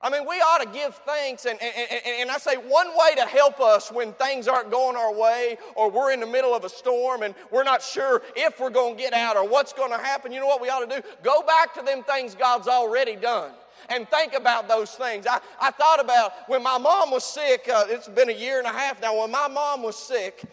I 0.00 0.10
mean, 0.10 0.24
we 0.28 0.36
ought 0.36 0.62
to 0.62 0.70
give 0.70 0.94
thanks. 1.04 1.44
And, 1.44 1.60
and, 1.60 1.74
and, 2.20 2.30
I 2.30 2.38
say 2.38 2.54
one 2.54 2.86
way 2.96 3.16
to 3.16 3.22
help 3.22 3.58
us 3.58 3.90
when 3.90 4.12
things 4.12 4.46
aren't 4.46 4.70
going 4.70 4.94
our 4.94 5.12
way 5.12 5.58
or 5.74 5.90
we're 5.90 6.12
in 6.12 6.20
the 6.20 6.26
middle 6.28 6.54
of 6.54 6.62
a 6.62 6.68
storm 6.68 7.24
and 7.24 7.34
we're 7.50 7.64
not 7.64 7.82
sure 7.82 8.22
if 8.36 8.60
we're 8.60 8.70
going 8.70 8.96
to 8.96 9.02
get 9.02 9.12
out 9.12 9.36
or 9.36 9.44
what's 9.48 9.72
going 9.72 9.90
to 9.90 9.98
happen, 9.98 10.30
you 10.30 10.38
know 10.38 10.46
what 10.46 10.62
we 10.62 10.68
ought 10.68 10.88
to 10.88 11.00
do? 11.00 11.08
Go 11.24 11.42
back 11.42 11.74
to 11.74 11.82
them 11.82 12.04
things 12.04 12.36
God's 12.36 12.68
already 12.68 13.16
done 13.16 13.50
and 13.88 14.08
think 14.08 14.34
about 14.34 14.68
those 14.68 14.92
things. 14.92 15.26
I, 15.26 15.40
I 15.60 15.72
thought 15.72 16.00
about 16.00 16.30
when 16.46 16.62
my 16.62 16.78
mom 16.78 17.10
was 17.10 17.24
sick, 17.24 17.68
uh, 17.68 17.86
it's 17.88 18.06
been 18.06 18.30
a 18.30 18.32
year 18.32 18.58
and 18.58 18.68
a 18.68 18.72
half 18.72 19.02
now, 19.02 19.18
when 19.18 19.32
my 19.32 19.48
mom 19.48 19.82
was 19.82 19.96
sick, 19.96 20.44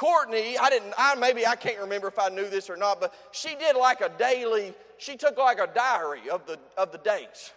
Courtney, 0.00 0.56
I 0.56 0.70
didn't, 0.70 0.94
I 0.96 1.14
maybe 1.14 1.46
I 1.46 1.56
can't 1.56 1.78
remember 1.78 2.08
if 2.08 2.18
I 2.18 2.30
knew 2.30 2.48
this 2.48 2.70
or 2.70 2.76
not, 2.78 3.02
but 3.02 3.12
she 3.32 3.54
did 3.56 3.76
like 3.76 4.00
a 4.00 4.08
daily, 4.08 4.72
she 4.96 5.14
took 5.14 5.36
like 5.36 5.58
a 5.58 5.66
diary 5.66 6.30
of 6.32 6.46
the, 6.46 6.58
of 6.78 6.90
the 6.90 6.96
days. 6.96 7.52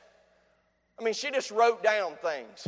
I 0.99 1.05
mean, 1.05 1.13
she 1.13 1.31
just 1.31 1.51
wrote 1.51 1.81
down 1.81 2.15
things. 2.21 2.67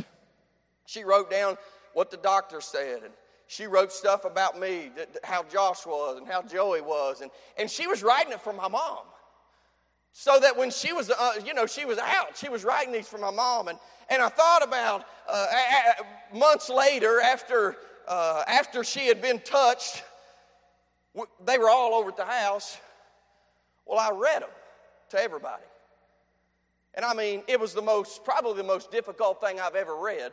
She 0.86 1.04
wrote 1.04 1.30
down 1.30 1.58
what 1.92 2.10
the 2.10 2.16
doctor 2.16 2.62
said, 2.62 3.02
and 3.02 3.12
she 3.48 3.66
wrote 3.66 3.92
stuff 3.92 4.24
about 4.24 4.58
me, 4.58 4.92
how 5.22 5.42
Josh 5.42 5.84
was, 5.84 6.16
and 6.16 6.26
how 6.26 6.40
Joey 6.40 6.80
was, 6.80 7.20
and, 7.20 7.30
and 7.58 7.70
she 7.70 7.86
was 7.86 8.02
writing 8.02 8.32
it 8.32 8.40
for 8.40 8.54
my 8.54 8.68
mom. 8.68 9.04
So 10.12 10.40
that 10.40 10.56
when 10.56 10.70
she 10.70 10.94
was, 10.94 11.10
uh, 11.10 11.32
you 11.44 11.52
know, 11.52 11.66
she 11.66 11.84
was 11.84 11.98
out, 11.98 12.34
she 12.34 12.48
was 12.48 12.64
writing 12.64 12.94
these 12.94 13.06
for 13.06 13.18
my 13.18 13.30
mom. 13.30 13.68
And, 13.68 13.78
and 14.08 14.22
I 14.22 14.30
thought 14.30 14.64
about 14.64 15.04
uh, 15.28 15.46
months 16.32 16.70
later, 16.70 17.20
after, 17.20 17.76
uh, 18.06 18.44
after 18.46 18.84
she 18.84 19.06
had 19.06 19.20
been 19.20 19.40
touched, 19.40 20.02
they 21.44 21.58
were 21.58 21.70
all 21.70 21.94
over 21.94 22.10
at 22.10 22.16
the 22.16 22.24
house. 22.24 22.78
Well, 23.86 23.98
I 23.98 24.10
read 24.16 24.42
them 24.42 24.50
to 25.10 25.20
everybody. 25.20 25.62
And 26.94 27.04
I 27.04 27.14
mean, 27.14 27.42
it 27.46 27.60
was 27.60 27.74
the 27.74 27.82
most, 27.82 28.24
probably 28.24 28.54
the 28.54 28.64
most 28.64 28.90
difficult 28.90 29.40
thing 29.40 29.60
I've 29.60 29.74
ever 29.74 29.96
read 29.96 30.32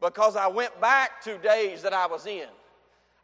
because 0.00 0.36
I 0.36 0.46
went 0.46 0.80
back 0.80 1.22
to 1.22 1.38
days 1.38 1.82
that 1.82 1.92
I 1.92 2.06
was 2.06 2.26
in. 2.26 2.48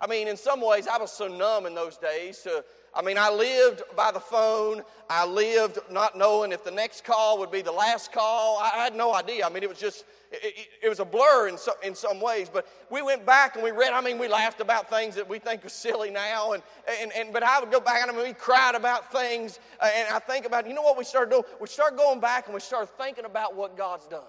I 0.01 0.07
mean, 0.07 0.27
in 0.27 0.37
some 0.37 0.61
ways, 0.61 0.89
I 0.89 0.99
was 0.99 1.13
so 1.13 1.29
numb 1.29 1.67
in 1.67 1.75
those 1.75 1.97
days 1.97 2.39
to 2.41 2.65
I 2.95 3.01
mean, 3.01 3.17
I 3.17 3.31
lived 3.31 3.83
by 3.97 4.11
the 4.13 4.21
phone. 4.21 4.83
I 5.09 5.25
lived 5.25 5.79
not 5.91 6.17
knowing 6.17 6.53
if 6.53 6.63
the 6.63 6.71
next 6.71 7.05
call 7.05 7.39
would 7.39 7.51
be 7.51 7.63
the 7.63 7.73
last 7.73 8.13
call. 8.13 8.59
I 8.59 8.69
had 8.69 8.95
no 8.95 9.15
idea. 9.15 9.47
I 9.47 9.49
mean, 9.49 9.63
it 9.63 9.69
was 9.69 9.79
just, 9.79 10.05
it, 10.31 10.69
it, 10.83 10.89
was 10.89 11.01
a 11.01 11.05
blur 11.05 11.49
in, 11.49 11.57
so, 11.57 11.73
in 11.83 11.95
some 11.95 12.21
ways. 12.21 12.51
But 12.53 12.67
we 12.91 13.01
went 13.01 13.25
back 13.25 13.55
and 13.55 13.65
we 13.65 13.71
read. 13.71 13.93
I 13.93 14.03
mean, 14.03 14.19
we 14.19 14.29
laughed 14.29 14.61
about 14.61 14.91
things 14.91 15.15
that 15.15 15.27
we 15.27 15.39
think 15.39 15.65
are 15.65 15.71
silly 15.71 16.11
now. 16.11 16.53
And, 16.53 16.63
and, 17.01 17.13
and 17.17 17.33
but 17.33 17.43
I 17.43 17.61
would 17.61 17.71
go 17.71 17.81
back 17.81 18.03
and 18.03 18.11
I 18.11 18.15
mean, 18.15 18.27
we 18.27 18.35
cried 18.35 18.75
about 18.75 19.11
things. 19.11 19.59
Uh, 19.81 19.89
and 19.95 20.15
I 20.15 20.19
think 20.19 20.45
about, 20.45 20.69
you 20.69 20.75
know 20.75 20.83
what 20.83 20.99
we 20.99 21.05
started 21.05 21.31
doing? 21.31 21.45
We 21.61 21.69
started 21.69 21.97
going 21.97 22.21
back 22.21 22.45
and 22.47 22.55
we 22.55 22.61
started 22.61 22.91
thinking 22.99 23.25
about 23.25 23.57
what 23.57 23.75
God's 23.77 24.07
done. 24.07 24.21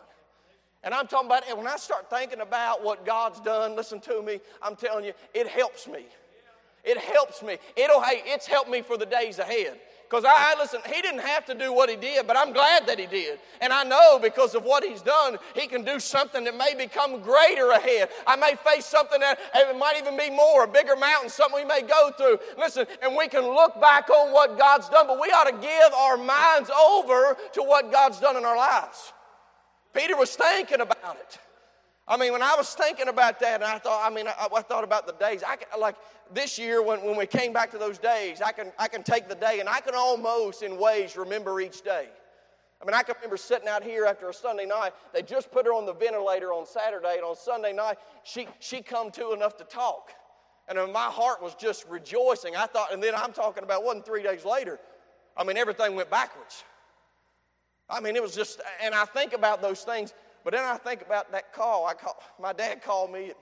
And 0.84 0.94
I'm 0.94 1.08
talking 1.08 1.28
about, 1.28 1.58
when 1.58 1.68
I 1.68 1.78
start 1.78 2.10
thinking 2.10 2.42
about 2.42 2.84
what 2.84 3.06
God's 3.06 3.40
done, 3.42 3.76
listen 3.76 4.00
to 4.02 4.22
me, 4.22 4.40
I'm 4.62 4.76
telling 4.76 5.06
you, 5.06 5.14
it 5.34 5.48
helps 5.48 5.88
me. 5.88 6.06
It 6.84 6.98
helps 6.98 7.42
me. 7.42 7.58
It'll, 7.76 8.02
hey, 8.02 8.22
it's 8.26 8.46
helped 8.46 8.70
me 8.70 8.82
for 8.82 8.98
the 8.98 9.06
days 9.06 9.40
ahead. 9.40 9.80
Because 10.10 10.26
I, 10.28 10.54
listen, 10.60 10.80
he 10.86 11.02
didn't 11.02 11.22
have 11.22 11.46
to 11.46 11.56
do 11.56 11.74
what 11.74 11.90
he 11.90 11.96
did, 11.96 12.28
but 12.28 12.38
I'm 12.38 12.54
glad 12.54 12.86
that 12.86 13.00
he 13.00 13.08
did. 13.08 13.40
And 13.62 13.74
I 13.74 13.84
know 13.84 14.20
because 14.22 14.54
of 14.54 14.64
what 14.64 14.84
he's 14.84 15.02
done, 15.02 15.40
he 15.56 15.66
can 15.66 15.84
do 15.84 16.00
something 16.00 16.44
that 16.44 16.56
may 16.56 16.76
become 16.78 17.22
greater 17.22 17.72
ahead. 17.72 18.10
I 18.28 18.36
may 18.36 18.54
face 18.64 18.86
something 18.86 19.20
that 19.22 19.40
it 19.56 19.76
might 19.76 19.98
even 19.98 20.16
be 20.16 20.30
more, 20.30 20.66
a 20.66 20.68
bigger 20.68 20.96
mountain, 20.96 21.30
something 21.30 21.62
we 21.62 21.66
may 21.66 21.82
go 21.82 22.12
through. 22.16 22.38
Listen, 22.60 22.86
and 23.02 23.16
we 23.16 23.28
can 23.28 23.42
look 23.42 23.82
back 23.82 24.10
on 24.12 24.32
what 24.32 24.56
God's 24.56 24.88
done, 24.90 25.08
but 25.08 25.20
we 25.20 25.30
ought 25.30 25.46
to 25.46 25.58
give 25.58 25.94
our 25.94 26.18
minds 26.18 26.70
over 26.70 27.36
to 27.54 27.64
what 27.64 27.92
God's 27.92 28.20
done 28.20 28.38
in 28.38 28.46
our 28.46 28.58
lives. 28.58 29.14
Peter 29.94 30.16
was 30.16 30.36
thinking 30.36 30.82
about 30.82 31.18
it. 31.20 31.40
I 32.08 32.18
mean, 32.18 32.34
when 32.34 32.42
I 32.42 32.56
was 32.58 32.74
thinking 32.74 33.08
about 33.08 33.40
that, 33.40 33.56
and 33.56 33.64
I 33.64 33.78
thought, 33.78 34.02
I 34.06 34.14
mean, 34.14 34.28
I, 34.28 34.48
I 34.54 34.62
thought 34.62 34.84
about 34.84 35.08
the 35.08 35.14
days. 35.14 35.42
I 35.46 35.58
like 35.78 35.96
this 36.34 36.60
year, 36.60 36.84
when, 36.84 37.02
when 37.04 37.16
we 37.16 37.26
came 37.26 37.54
back 37.54 37.72
to 37.72 37.78
those 37.78 37.98
days, 37.98 38.42
I 38.42 38.52
can, 38.52 38.74
I 38.78 38.88
can 38.90 39.04
take 39.04 39.30
the 39.30 39.36
day 39.36 39.62
and 39.62 39.70
I 39.70 39.80
can 39.80 39.96
almost, 39.96 40.64
in 40.64 40.78
ways, 40.78 41.16
remember 41.16 41.62
each 41.62 41.82
day. 41.82 42.10
I 42.82 42.86
mean, 42.86 42.94
I 42.94 43.04
can 43.04 43.16
remember 43.16 43.38
sitting 43.38 43.70
out 43.70 43.82
here 43.82 44.06
after 44.06 44.28
a 44.28 44.34
Sunday 44.34 44.66
night. 44.66 44.92
They 45.14 45.22
just 45.22 45.50
put 45.50 45.66
her 45.66 45.72
on 45.74 45.86
the 45.86 45.94
ventilator 45.94 46.52
on 46.52 46.66
Saturday, 46.66 47.16
and 47.16 47.24
on 47.24 47.38
Sunday 47.38 47.72
night, 47.72 47.98
she, 48.24 48.48
she 48.60 48.82
come 48.82 49.10
to 49.12 49.32
enough 49.32 49.56
to 49.58 49.64
talk. 49.64 50.12
And 50.68 50.78
my 50.92 51.06
heart 51.06 51.42
was 51.42 51.56
just 51.56 51.86
rejoicing. 51.88 52.58
I 52.58 52.66
thought, 52.66 52.92
and 52.92 53.02
then 53.02 53.16
I'm 53.16 53.32
talking 53.32 53.64
about, 53.64 53.86
wasn't 53.86 54.06
three 54.06 54.24
days 54.24 54.44
later. 54.44 54.80
I 55.38 55.46
mean, 55.46 55.56
everything 55.56 55.96
went 55.96 56.10
backwards. 56.10 56.66
I 57.90 58.02
mean, 58.02 58.18
it 58.18 58.22
was 58.22 58.36
just, 58.36 58.60
and 58.82 58.94
I 58.94 59.06
think 59.06 59.32
about 59.32 59.62
those 59.62 59.84
things. 59.84 60.14
But 60.44 60.54
then 60.54 60.64
I 60.64 60.78
think 60.78 61.02
about 61.02 61.32
that 61.32 61.54
call. 61.54 61.86
I 61.86 61.94
call, 61.94 62.22
my 62.40 62.54
dad 62.54 62.82
called 62.82 63.12
me 63.12 63.30
at 63.30 63.38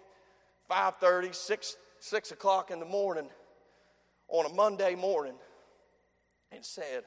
5.30, 0.70 1.34
6, 1.34 1.76
6 2.00 2.32
o'clock 2.32 2.72
in 2.72 2.80
the 2.80 2.86
morning 2.86 3.28
on 4.28 4.46
a 4.46 4.54
Monday 4.54 4.96
morning 4.96 5.36
and 6.52 6.64
said, 6.64 7.04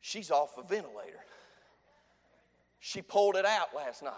She's 0.00 0.30
off 0.30 0.56
a 0.56 0.62
ventilator. 0.62 1.18
She 2.78 3.02
pulled 3.02 3.34
it 3.34 3.44
out 3.44 3.74
last 3.74 4.04
night. 4.04 4.12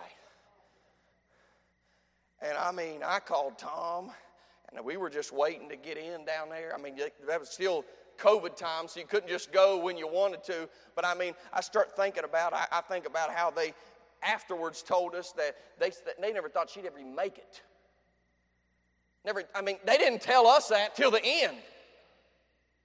And 2.42 2.58
I 2.58 2.72
mean, 2.72 3.00
I 3.02 3.20
called 3.20 3.56
Tom, 3.56 4.10
and 4.70 4.84
we 4.84 4.98
were 4.98 5.08
just 5.08 5.32
waiting 5.32 5.70
to 5.70 5.76
get 5.76 5.96
in 5.96 6.26
down 6.26 6.50
there. 6.50 6.74
I 6.74 6.78
mean, 6.78 6.96
that 7.26 7.40
was 7.40 7.48
still 7.48 7.86
COVID 8.18 8.56
time, 8.56 8.86
so 8.86 9.00
you 9.00 9.06
couldn't 9.06 9.30
just 9.30 9.50
go 9.50 9.78
when 9.78 9.96
you 9.96 10.06
wanted 10.06 10.44
to. 10.44 10.68
But 10.94 11.06
I 11.06 11.14
mean, 11.14 11.32
I 11.52 11.62
start 11.62 11.96
thinking 11.96 12.24
about, 12.24 12.52
I, 12.52 12.66
I 12.70 12.80
think 12.82 13.06
about 13.06 13.30
how 13.30 13.50
they 13.50 13.72
afterwards 14.22 14.82
told 14.82 15.14
us 15.14 15.32
that 15.32 15.56
they, 15.78 15.90
that 15.90 16.20
they 16.20 16.32
never 16.32 16.48
thought 16.48 16.70
she'd 16.70 16.86
ever 16.86 16.98
make 17.04 17.38
it. 17.38 17.62
Never, 19.24 19.44
I 19.54 19.62
mean, 19.62 19.76
they 19.84 19.96
didn't 19.96 20.22
tell 20.22 20.46
us 20.46 20.68
that 20.68 20.94
till 20.94 21.10
the 21.10 21.24
end. 21.24 21.56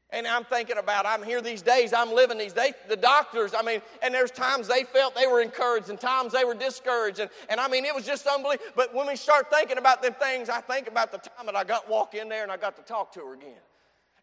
And 0.09 0.27
I'm 0.27 0.43
thinking 0.43 0.77
about, 0.77 1.07
I'm 1.07 1.23
here 1.23 1.41
these 1.41 1.63
days, 1.63 1.91
I'm 1.91 2.13
living 2.13 2.37
these 2.37 2.53
days. 2.53 2.73
The 2.87 2.95
doctors, 2.95 3.55
I 3.57 3.63
mean, 3.63 3.81
and 4.03 4.13
there's 4.13 4.29
times 4.29 4.67
they 4.67 4.83
felt 4.83 5.15
they 5.15 5.25
were 5.25 5.41
encouraged 5.41 5.89
and 5.89 5.99
times 5.99 6.33
they 6.33 6.45
were 6.45 6.53
discouraged. 6.53 7.19
And, 7.19 7.31
and 7.49 7.59
I 7.59 7.67
mean, 7.67 7.83
it 7.83 7.95
was 7.95 8.05
just 8.05 8.27
unbelievable. 8.27 8.71
But 8.75 8.93
when 8.93 9.07
we 9.07 9.15
start 9.15 9.49
thinking 9.51 9.79
about 9.79 10.03
them 10.03 10.13
things, 10.13 10.49
I 10.49 10.61
think 10.61 10.87
about 10.87 11.11
the 11.11 11.17
time 11.17 11.47
that 11.47 11.55
I 11.55 11.63
got 11.63 11.89
walk 11.89 12.13
in 12.13 12.29
there 12.29 12.43
and 12.43 12.51
I 12.51 12.57
got 12.57 12.75
to 12.75 12.83
talk 12.83 13.11
to 13.13 13.21
her 13.21 13.33
again. 13.33 13.57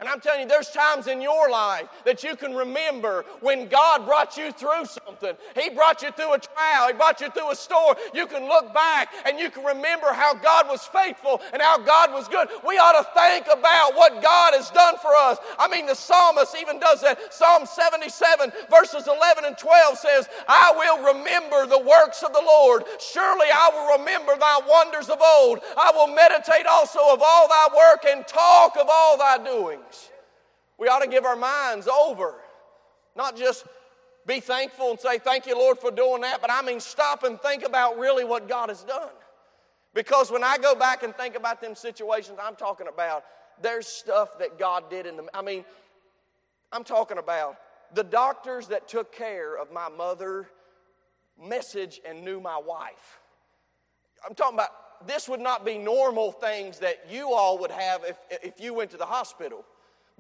And 0.01 0.09
I'm 0.09 0.19
telling 0.19 0.41
you, 0.41 0.49
there's 0.49 0.71
times 0.71 1.09
in 1.09 1.21
your 1.21 1.51
life 1.51 1.87
that 2.07 2.25
you 2.25 2.35
can 2.35 2.55
remember 2.55 3.27
when 3.41 3.69
God 3.69 4.07
brought 4.07 4.39
you 4.39 4.51
through 4.51 4.87
something. 4.87 5.35
He 5.55 5.69
brought 5.69 6.01
you 6.01 6.11
through 6.13 6.33
a 6.33 6.39
trial, 6.39 6.89
He 6.89 6.95
brought 6.95 7.21
you 7.21 7.29
through 7.31 7.51
a 7.51 7.55
storm. 7.55 7.97
You 8.15 8.27
can 8.27 8.49
look 8.49 8.73
back 8.73 9.13
and 9.27 9.39
you 9.39 9.51
can 9.51 9.63
remember 9.63 10.13
how 10.15 10.33
God 10.35 10.69
was 10.69 10.87
faithful 10.87 11.43
and 11.53 11.61
how 11.61 11.77
God 11.79 12.13
was 12.13 12.29
good. 12.29 12.49
We 12.67 12.79
ought 12.79 12.97
to 12.97 13.07
think 13.13 13.47
about 13.53 13.95
what 13.95 14.23
God 14.23 14.55
has 14.55 14.71
done 14.71 14.97
for 15.03 15.15
us. 15.15 15.37
I 15.59 15.69
mean, 15.69 15.85
the 15.85 15.95
psalmist 15.95 16.57
even 16.59 16.81
does 16.81 17.03
that. 17.03 17.33
Psalm 17.33 17.67
77, 17.67 18.53
verses 18.71 19.07
11 19.07 19.45
and 19.45 19.59
12 19.59 19.99
says, 19.99 20.29
I 20.49 20.73
will 20.77 21.13
remember 21.13 21.67
the 21.67 21.79
works 21.79 22.23
of 22.23 22.33
the 22.33 22.43
Lord. 22.45 22.85
Surely 22.99 23.49
I 23.53 23.69
will 23.75 23.99
remember 23.99 24.33
thy 24.39 24.61
wonders 24.67 25.11
of 25.11 25.21
old. 25.21 25.61
I 25.77 25.93
will 25.95 26.09
meditate 26.09 26.65
also 26.65 27.01
of 27.13 27.21
all 27.23 27.49
thy 27.49 27.69
work 27.77 28.07
and 28.09 28.27
talk 28.27 28.77
of 28.81 28.89
all 28.89 29.19
thy 29.19 29.45
doings. 29.45 29.90
We 30.81 30.89
ought 30.89 31.01
to 31.01 31.09
give 31.09 31.27
our 31.27 31.37
minds 31.37 31.87
over, 31.87 32.37
not 33.15 33.37
just 33.37 33.67
be 34.27 34.41
thankful 34.41 34.91
and 34.91 34.99
say, 34.99 35.19
Thank 35.19 35.47
you, 35.47 35.55
Lord, 35.55 35.79
for 35.79 35.91
doing 35.91 36.23
that. 36.23 36.41
But 36.41 36.51
I 36.51 36.63
mean, 36.63 36.81
stop 36.81 37.23
and 37.23 37.39
think 37.39 37.65
about 37.65 37.99
really 37.99 38.25
what 38.25 38.49
God 38.49 38.71
has 38.71 38.83
done. 38.83 39.11
Because 39.93 40.31
when 40.33 40.43
I 40.43 40.57
go 40.57 40.75
back 40.75 41.03
and 41.03 41.15
think 41.15 41.37
about 41.37 41.61
them 41.61 41.75
situations 41.75 42.39
I'm 42.43 42.57
talking 42.57 42.89
about, 42.89 43.25
there's 43.61 43.87
stuff 43.87 44.39
that 44.39 44.59
God 44.59 44.89
did 44.89 45.05
in 45.05 45.17
them. 45.17 45.29
I 45.35 45.43
mean, 45.43 45.67
I'm 46.73 46.85
talking 46.85 47.19
about 47.19 47.57
the 47.95 48.05
doctors 48.05 48.69
that 48.69 48.89
took 48.89 49.13
care 49.13 49.59
of 49.59 49.71
my 49.71 49.91
mother 49.91 50.49
message 51.39 52.01
and 52.09 52.25
knew 52.25 52.41
my 52.41 52.57
wife. 52.57 53.21
I'm 54.27 54.35
talking 54.35 54.55
about 54.55 55.07
this 55.07 55.29
would 55.29 55.41
not 55.41 55.65
be 55.65 55.77
normal 55.77 56.33
things 56.33 56.79
that 56.79 57.05
you 57.11 57.35
all 57.35 57.59
would 57.59 57.71
have 57.71 58.05
if, 58.05 58.17
if 58.43 58.61
you 58.61 58.73
went 58.73 58.91
to 58.93 58.97
the 58.97 59.07
hospital. 59.07 59.65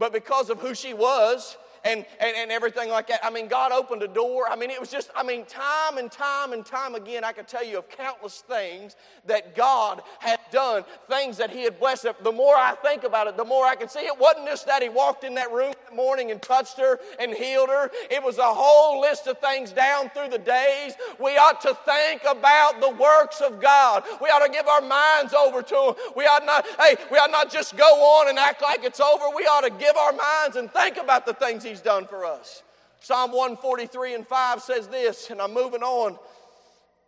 But 0.00 0.14
because 0.14 0.48
of 0.48 0.58
who 0.60 0.74
she 0.74 0.94
was 0.94 1.58
and, 1.84 2.04
and, 2.20 2.36
and 2.36 2.50
everything 2.50 2.90
like 2.90 3.08
that. 3.08 3.20
I 3.24 3.30
mean, 3.30 3.48
God 3.48 3.72
opened 3.72 4.02
a 4.02 4.08
door. 4.08 4.46
I 4.50 4.56
mean, 4.56 4.70
it 4.70 4.80
was 4.80 4.90
just, 4.90 5.10
I 5.14 5.22
mean, 5.22 5.44
time 5.46 5.98
and 5.98 6.10
time 6.10 6.52
and 6.52 6.64
time 6.64 6.94
again, 6.94 7.24
I 7.24 7.32
could 7.32 7.48
tell 7.48 7.64
you 7.64 7.78
of 7.78 7.88
countless 7.88 8.40
things 8.40 8.96
that 9.26 9.54
God 9.54 10.02
had 10.18 10.40
done, 10.50 10.84
things 11.08 11.36
that 11.38 11.50
He 11.50 11.62
had 11.62 11.78
blessed. 11.78 12.08
The 12.22 12.32
more 12.32 12.54
I 12.54 12.74
think 12.82 13.04
about 13.04 13.26
it, 13.26 13.36
the 13.36 13.44
more 13.44 13.66
I 13.66 13.74
can 13.74 13.88
see 13.88 14.00
it 14.00 14.18
wasn't 14.18 14.48
just 14.48 14.66
that 14.66 14.82
He 14.82 14.88
walked 14.88 15.24
in 15.24 15.34
that 15.34 15.52
room 15.52 15.72
that 15.86 15.94
morning 15.94 16.30
and 16.30 16.40
touched 16.40 16.78
her 16.78 16.98
and 17.18 17.32
healed 17.32 17.68
her, 17.68 17.90
it 18.10 18.22
was 18.22 18.38
a 18.38 18.42
whole 18.42 19.00
list 19.00 19.26
of 19.26 19.38
things 19.38 19.72
down 19.72 20.10
through 20.10 20.28
the 20.28 20.38
days. 20.38 20.94
We 21.18 21.36
ought 21.36 21.60
to 21.62 21.76
think 21.84 22.22
about 22.28 22.80
the 22.80 22.90
works 22.90 23.40
of 23.40 23.60
God. 23.60 24.04
We 24.20 24.28
ought 24.28 24.44
to 24.44 24.52
give 24.52 24.66
our 24.66 24.80
minds 24.80 25.34
over 25.34 25.62
to 25.62 25.74
Him. 25.74 25.94
We 26.16 26.24
ought 26.24 26.44
not, 26.44 26.66
hey, 26.78 26.96
we 27.10 27.18
ought 27.18 27.30
not 27.30 27.50
just 27.50 27.76
go 27.76 27.84
on 27.84 28.28
and 28.28 28.38
act 28.38 28.62
like 28.62 28.84
it's 28.84 29.00
over. 29.00 29.24
We 29.34 29.42
ought 29.44 29.62
to 29.62 29.70
give 29.70 29.96
our 29.96 30.12
minds 30.12 30.56
and 30.56 30.70
think 30.72 30.96
about 30.96 31.26
the 31.26 31.34
things 31.34 31.64
He's 31.70 31.80
done 31.80 32.06
for 32.06 32.24
us. 32.24 32.64
Psalm 32.98 33.30
143 33.30 34.14
and 34.14 34.26
5 34.26 34.60
says 34.60 34.88
this, 34.88 35.30
and 35.30 35.40
I'm 35.40 35.54
moving 35.54 35.82
on. 35.82 36.18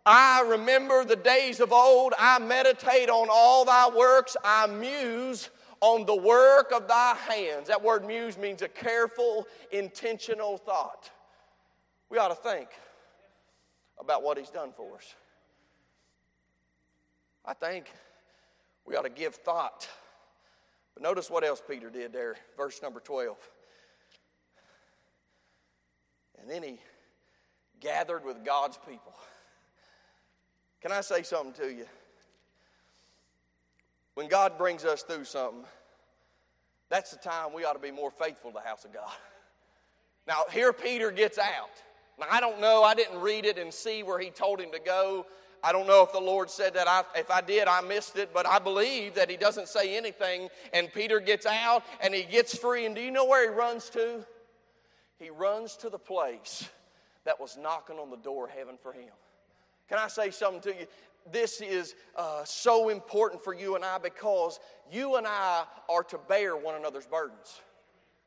I 0.05 0.41
remember 0.47 1.03
the 1.03 1.17
days 1.17 1.59
of 1.59 1.73
old. 1.73 2.13
I 2.17 2.39
meditate 2.39 3.09
on 3.09 3.27
all 3.29 3.65
thy 3.65 3.89
works. 3.89 4.37
I 4.41 4.67
muse 4.67 5.49
on 5.81 6.05
the 6.05 6.15
work 6.15 6.71
of 6.71 6.87
thy 6.87 7.15
hands. 7.27 7.67
That 7.67 7.83
word 7.83 8.05
muse 8.05 8.37
means 8.37 8.61
a 8.61 8.69
careful, 8.69 9.47
intentional 9.71 10.57
thought. 10.57 11.11
We 12.09 12.17
ought 12.17 12.29
to 12.29 12.35
think 12.35 12.69
about 13.99 14.23
what 14.23 14.37
he's 14.37 14.49
done 14.49 14.71
for 14.75 14.95
us. 14.95 15.13
I 17.45 17.53
think 17.53 17.87
we 18.85 18.95
ought 18.95 19.01
to 19.01 19.09
give 19.09 19.35
thought. 19.35 19.89
But 20.93 21.03
notice 21.03 21.29
what 21.29 21.43
else 21.43 21.61
Peter 21.67 21.89
did 21.89 22.13
there, 22.13 22.37
verse 22.55 22.81
number 22.81 23.01
12. 23.01 23.35
And 26.43 26.51
then 26.51 26.61
he 26.61 26.77
gathered 27.79 28.25
with 28.25 28.43
God's 28.43 28.77
people. 28.85 29.13
Can 30.81 30.91
I 30.91 30.99
say 30.99 31.23
something 31.23 31.53
to 31.53 31.73
you? 31.73 31.85
When 34.15 34.27
God 34.27 34.57
brings 34.57 34.83
us 34.83 35.03
through 35.03 35.23
something, 35.23 35.63
that's 36.89 37.11
the 37.11 37.17
time 37.17 37.53
we 37.53 37.63
ought 37.63 37.73
to 37.73 37.79
be 37.79 37.91
more 37.91 38.11
faithful 38.11 38.51
to 38.51 38.55
the 38.55 38.67
house 38.67 38.83
of 38.83 38.93
God. 38.93 39.09
Now, 40.27 40.43
here 40.51 40.73
Peter 40.73 41.11
gets 41.11 41.37
out. 41.37 41.71
Now, 42.19 42.27
I 42.29 42.41
don't 42.41 42.59
know, 42.59 42.83
I 42.83 42.93
didn't 42.93 43.21
read 43.21 43.45
it 43.45 43.57
and 43.57 43.73
see 43.73 44.03
where 44.03 44.19
he 44.19 44.29
told 44.29 44.59
him 44.59 44.71
to 44.73 44.79
go. 44.79 45.25
I 45.63 45.71
don't 45.71 45.87
know 45.87 46.03
if 46.03 46.11
the 46.11 46.19
Lord 46.19 46.49
said 46.49 46.73
that. 46.73 46.89
I, 46.89 47.03
if 47.15 47.31
I 47.31 47.39
did, 47.39 47.69
I 47.69 47.79
missed 47.79 48.17
it, 48.17 48.31
but 48.33 48.45
I 48.45 48.59
believe 48.59 49.15
that 49.15 49.29
he 49.29 49.37
doesn't 49.37 49.69
say 49.69 49.95
anything. 49.95 50.49
And 50.73 50.91
Peter 50.93 51.21
gets 51.21 51.45
out 51.45 51.85
and 52.01 52.13
he 52.13 52.23
gets 52.23 52.57
free. 52.57 52.85
And 52.85 52.93
do 52.93 53.01
you 53.01 53.11
know 53.11 53.25
where 53.25 53.49
he 53.49 53.57
runs 53.57 53.89
to? 53.91 54.25
He 55.23 55.29
runs 55.29 55.75
to 55.77 55.89
the 55.89 55.99
place 55.99 56.67
that 57.25 57.39
was 57.39 57.57
knocking 57.57 57.97
on 57.97 58.09
the 58.09 58.17
door 58.17 58.45
of 58.45 58.51
heaven 58.51 58.75
for 58.81 58.91
him. 58.91 59.13
Can 59.89 59.97
I 59.97 60.07
say 60.07 60.31
something 60.31 60.61
to 60.61 60.79
you? 60.79 60.85
This 61.31 61.61
is 61.61 61.95
uh, 62.17 62.43
so 62.43 62.89
important 62.89 63.43
for 63.43 63.53
you 63.53 63.75
and 63.75 63.85
I 63.85 63.97
because 63.97 64.59
you 64.91 65.15
and 65.15 65.25
I 65.25 65.63
are 65.89 66.03
to 66.03 66.17
bear 66.27 66.57
one 66.57 66.75
another's 66.75 67.05
burdens. 67.05 67.61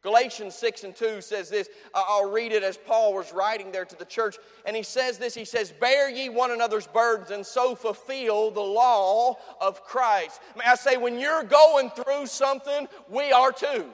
Galatians 0.02 0.54
6 0.54 0.84
and 0.84 0.94
2 0.94 1.20
says 1.20 1.50
this. 1.50 1.68
I'll 1.92 2.30
read 2.30 2.52
it 2.52 2.62
as 2.62 2.76
Paul 2.76 3.14
was 3.14 3.32
writing 3.32 3.72
there 3.72 3.84
to 3.84 3.96
the 3.96 4.04
church. 4.04 4.36
And 4.64 4.76
he 4.76 4.84
says 4.84 5.18
this 5.18 5.34
He 5.34 5.44
says, 5.44 5.73
Bear 5.73 6.08
ye 6.08 6.28
one 6.28 6.52
another's 6.52 6.86
burdens 6.86 7.32
and 7.32 7.44
so 7.44 7.75
fulfill 7.75 8.50
the 8.50 8.60
law 8.60 9.36
of 9.60 9.82
Christ. 9.82 10.40
May 10.56 10.64
I 10.64 10.76
say, 10.76 10.97
when 10.97 11.18
you're 11.18 11.42
going 11.42 11.90
through 11.90 12.26
something, 12.26 12.86
we 13.10 13.32
are 13.32 13.52
too. 13.52 13.86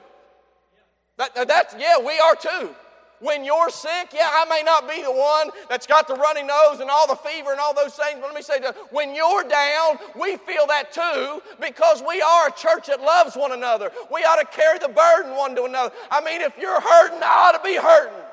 That, 1.17 1.47
that's, 1.47 1.75
yeah, 1.79 1.99
we 1.99 2.19
are 2.19 2.35
too. 2.35 2.75
When 3.23 3.45
you're 3.45 3.69
sick, 3.69 4.09
yeah, 4.13 4.29
I 4.29 4.43
may 4.49 4.63
not 4.63 4.89
be 4.89 5.01
the 5.01 5.11
one 5.11 5.49
that's 5.69 5.87
got 5.87 6.09
the 6.09 6.15
runny 6.15 6.43
nose 6.43 6.81
and 6.81 6.89
all 6.89 7.07
the 7.07 7.15
fever 7.15 7.51
and 7.51 7.59
all 7.59 7.73
those 7.73 7.93
things, 7.93 8.19
but 8.19 8.27
let 8.27 8.35
me 8.35 8.41
say 8.41 8.59
that 8.59 8.75
when 8.91 9.15
you're 9.15 9.45
down, 9.45 9.97
we 10.19 10.35
feel 10.35 10.67
that 10.67 10.91
too 10.91 11.41
because 11.61 12.03
we 12.05 12.21
are 12.21 12.49
a 12.49 12.51
church 12.51 12.87
that 12.87 12.99
loves 13.01 13.37
one 13.37 13.53
another. 13.53 13.91
We 14.11 14.25
ought 14.25 14.41
to 14.41 14.45
carry 14.45 14.77
the 14.77 14.89
burden 14.89 15.37
one 15.37 15.55
to 15.55 15.63
another. 15.63 15.95
I 16.11 16.19
mean, 16.21 16.41
if 16.41 16.57
you're 16.57 16.81
hurting, 16.81 17.19
I 17.23 17.47
ought 17.47 17.63
to 17.63 17.63
be 17.63 17.77
hurting. 17.77 18.25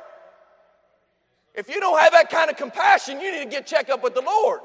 If 1.55 1.69
you 1.69 1.79
don't 1.79 2.01
have 2.01 2.11
that 2.11 2.29
kind 2.29 2.51
of 2.51 2.57
compassion, 2.57 3.21
you 3.21 3.31
need 3.31 3.45
to 3.45 3.51
get 3.51 3.69
checked 3.69 3.91
up 3.91 4.03
with 4.03 4.15
the 4.15 4.23
Lord. 4.23 4.59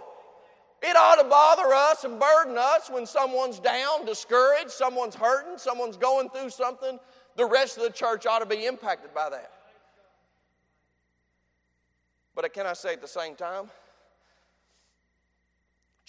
It 0.81 0.95
ought 0.95 1.21
to 1.21 1.29
bother 1.29 1.71
us 1.71 2.03
and 2.03 2.19
burden 2.19 2.57
us 2.57 2.89
when 2.89 3.05
someone's 3.05 3.59
down, 3.59 4.07
discouraged, 4.07 4.71
someone's 4.71 5.13
hurting, 5.13 5.59
someone's 5.59 5.97
going 5.97 6.29
through 6.29 6.49
something. 6.49 6.99
The 7.35 7.45
rest 7.45 7.77
of 7.77 7.83
the 7.83 7.91
church 7.91 8.25
ought 8.25 8.39
to 8.39 8.47
be 8.47 8.65
impacted 8.65 9.13
by 9.13 9.29
that. 9.29 9.51
But 12.36 12.54
can 12.54 12.67
I 12.67 12.74
say 12.74 12.93
at 12.93 13.02
the 13.02 13.08
same 13.08 13.36
time, 13.36 13.71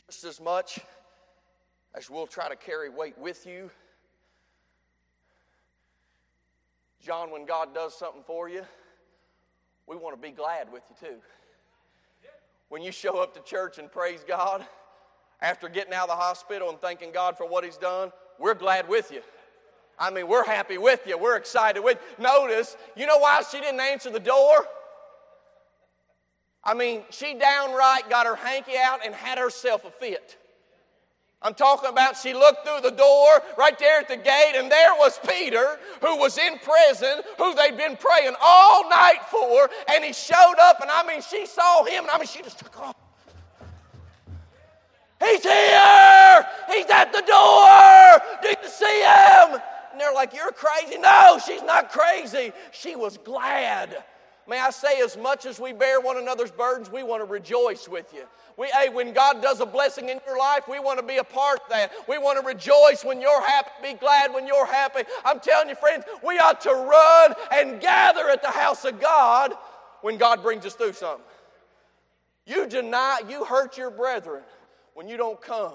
just 0.09 0.25
as 0.25 0.41
much 0.41 0.81
as 1.95 2.11
we'll 2.11 2.27
try 2.27 2.49
to 2.49 2.57
carry 2.57 2.91
weight 2.91 3.17
with 3.17 3.47
you, 3.47 3.71
John, 7.01 7.31
when 7.31 7.47
God 7.47 7.73
does 7.73 7.97
something 7.97 8.25
for 8.27 8.49
you, 8.49 8.63
we 9.87 9.95
want 9.95 10.17
to 10.17 10.21
be 10.21 10.35
glad 10.35 10.73
with 10.73 10.83
you 10.91 11.09
too. 11.09 11.17
When 12.69 12.83
you 12.83 12.91
show 12.91 13.21
up 13.21 13.33
to 13.35 13.41
church 13.49 13.79
and 13.79 13.91
praise 13.91 14.25
God 14.27 14.67
after 15.41 15.69
getting 15.69 15.95
out 15.95 16.05
of 16.05 16.09
the 16.09 16.17
hospital 16.17 16.69
and 16.69 16.81
thanking 16.81 17.13
God 17.13 17.37
for 17.37 17.47
what 17.47 17.63
He's 17.63 17.77
done, 17.77 18.11
we're 18.41 18.55
glad 18.55 18.89
with 18.89 19.13
you. 19.13 19.21
I 19.97 20.11
mean, 20.11 20.27
we're 20.27 20.45
happy 20.45 20.77
with 20.77 21.07
you. 21.07 21.17
We're 21.17 21.37
excited 21.37 21.83
with. 21.83 21.99
Notice, 22.19 22.77
you 22.97 23.07
know 23.07 23.19
why 23.19 23.43
she 23.51 23.61
didn't 23.61 23.81
answer 23.81 24.11
the 24.11 24.19
door? 24.19 24.67
I 26.67 26.75
mean, 26.75 27.03
she 27.11 27.35
downright 27.35 28.11
got 28.11 28.27
her 28.27 28.35
hanky 28.35 28.73
out 28.77 29.07
and 29.07 29.15
had 29.15 29.39
herself 29.39 29.85
a 29.85 29.91
fit. 29.91 30.37
I'm 31.41 31.55
talking 31.55 31.89
about 31.89 32.17
she 32.17 32.35
looked 32.35 32.67
through 32.67 32.81
the 32.83 32.97
door 32.97 33.29
right 33.57 33.79
there 33.79 34.01
at 34.01 34.09
the 34.09 34.17
gate, 34.17 34.55
and 34.57 34.69
there 34.69 34.95
was 34.95 35.21
Peter, 35.29 35.79
who 36.01 36.17
was 36.17 36.37
in 36.39 36.59
prison, 36.59 37.21
who 37.39 37.55
they'd 37.55 37.77
been 37.77 37.97
praying 37.97 38.35
all 38.43 38.89
night 38.91 39.21
for, 39.31 39.71
and 39.95 40.05
he 40.05 40.13
showed 40.13 40.57
up, 40.61 40.81
and 40.81 40.91
I 40.91 41.07
mean, 41.07 41.23
she 41.23 41.47
saw 41.47 41.85
him, 41.85 42.05
and 42.05 42.11
I 42.11 42.19
mean, 42.19 42.27
she 42.27 42.43
just 42.43 42.59
took 42.59 42.81
off. 42.81 42.97
He's 45.21 45.43
here! 45.43 46.47
He's 46.69 46.87
at 46.91 47.13
the 47.13 47.23
door! 47.23 48.39
Do 48.43 48.49
you 48.49 48.69
see 48.69 49.03
him? 49.03 49.61
And 49.93 50.01
they're 50.01 50.13
like, 50.13 50.35
You're 50.35 50.53
crazy. 50.53 50.99
No, 50.99 51.39
she's 51.45 51.63
not 51.63 51.91
crazy. 51.91 52.53
She 52.73 52.97
was 52.97 53.19
glad 53.19 53.97
May 54.49 54.61
I 54.61 54.71
say, 54.71 55.01
as 55.01 55.17
much 55.17 55.45
as 55.45 55.59
we 55.59 55.73
bear 55.73 56.01
one 56.01 56.17
another's 56.19 56.51
burdens, 56.51 56.91
we 56.91 57.03
want 57.03 57.21
to 57.21 57.25
rejoice 57.25 57.89
with 57.89 58.13
you. 58.15 58.23
We, 58.57 58.69
hey, 58.69 58.89
when 58.89 59.13
God 59.13 59.43
does 59.43 59.61
a 59.61 59.67
blessing 59.67 60.09
in 60.09 60.21
your 60.27 60.39
life, 60.39 60.69
we 60.69 60.79
want 60.79 60.99
to 60.99 61.05
be 61.05 61.19
a 61.19 61.25
part 61.25 61.61
of 61.61 61.69
that. 61.71 61.93
We 62.09 62.19
want 62.19 62.41
to 62.41 62.47
rejoice 62.47 63.05
when 63.05 63.21
you're 63.21 63.47
happy, 63.47 63.71
be 63.83 63.95
glad 63.95 64.33
when 64.33 64.47
you're 64.47 64.67
happy. 64.67 65.03
I'm 65.25 65.41
telling 65.41 65.69
you, 65.69 65.75
friends, 65.75 66.05
we 66.25 66.39
ought 66.39 66.61
to 66.63 66.71
run 66.71 67.35
and 67.53 67.81
gather 67.81 68.29
at 68.29 68.41
the 68.41 68.51
house 68.51 68.85
of 68.85 69.01
God 69.01 69.53
when 70.01 70.17
God 70.17 70.43
brings 70.43 70.65
us 70.65 70.75
through 70.75 70.95
something. 70.95 71.25
You 72.47 72.67
deny, 72.67 73.21
you 73.29 73.45
hurt 73.45 73.77
your 73.77 73.91
brethren 73.91 74.43
when 74.95 75.09
you 75.09 75.17
don't 75.17 75.41
come 75.41 75.75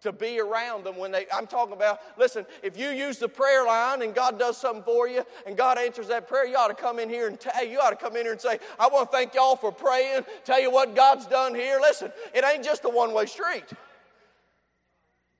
to 0.00 0.12
be 0.12 0.40
around 0.40 0.84
them 0.84 0.96
when 0.96 1.10
they 1.10 1.26
i'm 1.32 1.46
talking 1.46 1.74
about 1.74 2.00
listen 2.16 2.46
if 2.62 2.78
you 2.78 2.88
use 2.88 3.18
the 3.18 3.28
prayer 3.28 3.64
line 3.64 4.02
and 4.02 4.14
god 4.14 4.38
does 4.38 4.56
something 4.56 4.82
for 4.82 5.08
you 5.08 5.22
and 5.46 5.56
god 5.56 5.78
answers 5.78 6.08
that 6.08 6.28
prayer 6.28 6.46
you 6.46 6.56
ought 6.56 6.68
to 6.68 6.74
come 6.74 6.98
in 6.98 7.08
here 7.08 7.28
and 7.28 7.38
tell 7.38 7.64
you 7.64 7.78
ought 7.78 7.90
to 7.90 7.96
come 7.96 8.16
in 8.16 8.22
here 8.22 8.32
and 8.32 8.40
say 8.40 8.58
i 8.78 8.86
want 8.88 9.10
to 9.10 9.16
thank 9.16 9.34
y'all 9.34 9.56
for 9.56 9.72
praying 9.72 10.22
tell 10.44 10.60
you 10.60 10.70
what 10.70 10.94
god's 10.94 11.26
done 11.26 11.54
here 11.54 11.78
listen 11.80 12.10
it 12.34 12.44
ain't 12.44 12.64
just 12.64 12.84
a 12.84 12.88
one-way 12.88 13.26
street 13.26 13.66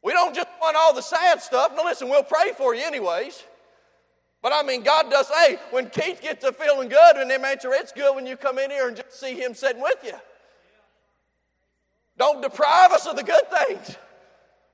we 0.03 0.13
don't 0.13 0.35
just 0.35 0.49
want 0.61 0.77
all 0.77 0.95
the 0.95 1.03
sad 1.03 1.41
stuff 1.41 1.73
no 1.77 1.85
listen 1.85 2.09
we'll 2.09 2.23
pray 2.23 2.53
for 2.57 2.75
you 2.75 2.83
anyways 2.83 3.45
but 4.43 4.53
I 4.55 4.63
mean, 4.63 4.83
God 4.83 5.11
does, 5.11 5.29
hey, 5.29 5.59
when 5.71 5.91
Keith 5.91 6.23
gets 6.23 6.45
to 6.45 6.53
feeling 6.53 6.89
good 6.89 7.17
and 7.17 7.31
them 7.31 7.45
answer, 7.45 7.73
it's 7.75 7.93
good 7.93 8.15
when 8.15 8.27
you 8.27 8.37
come 8.37 8.59
in 8.59 8.71
here 8.71 8.89
and 8.89 8.97
just 8.97 9.13
see 9.13 9.35
him 9.35 9.55
sitting 9.55 9.83
with 9.83 9.99
you. 10.03 10.15
Don't 12.17 12.41
deprive 12.41 12.93
us 12.93 13.07
of 13.07 13.17
the 13.17 13.23
good 13.23 13.45
things. 13.51 13.97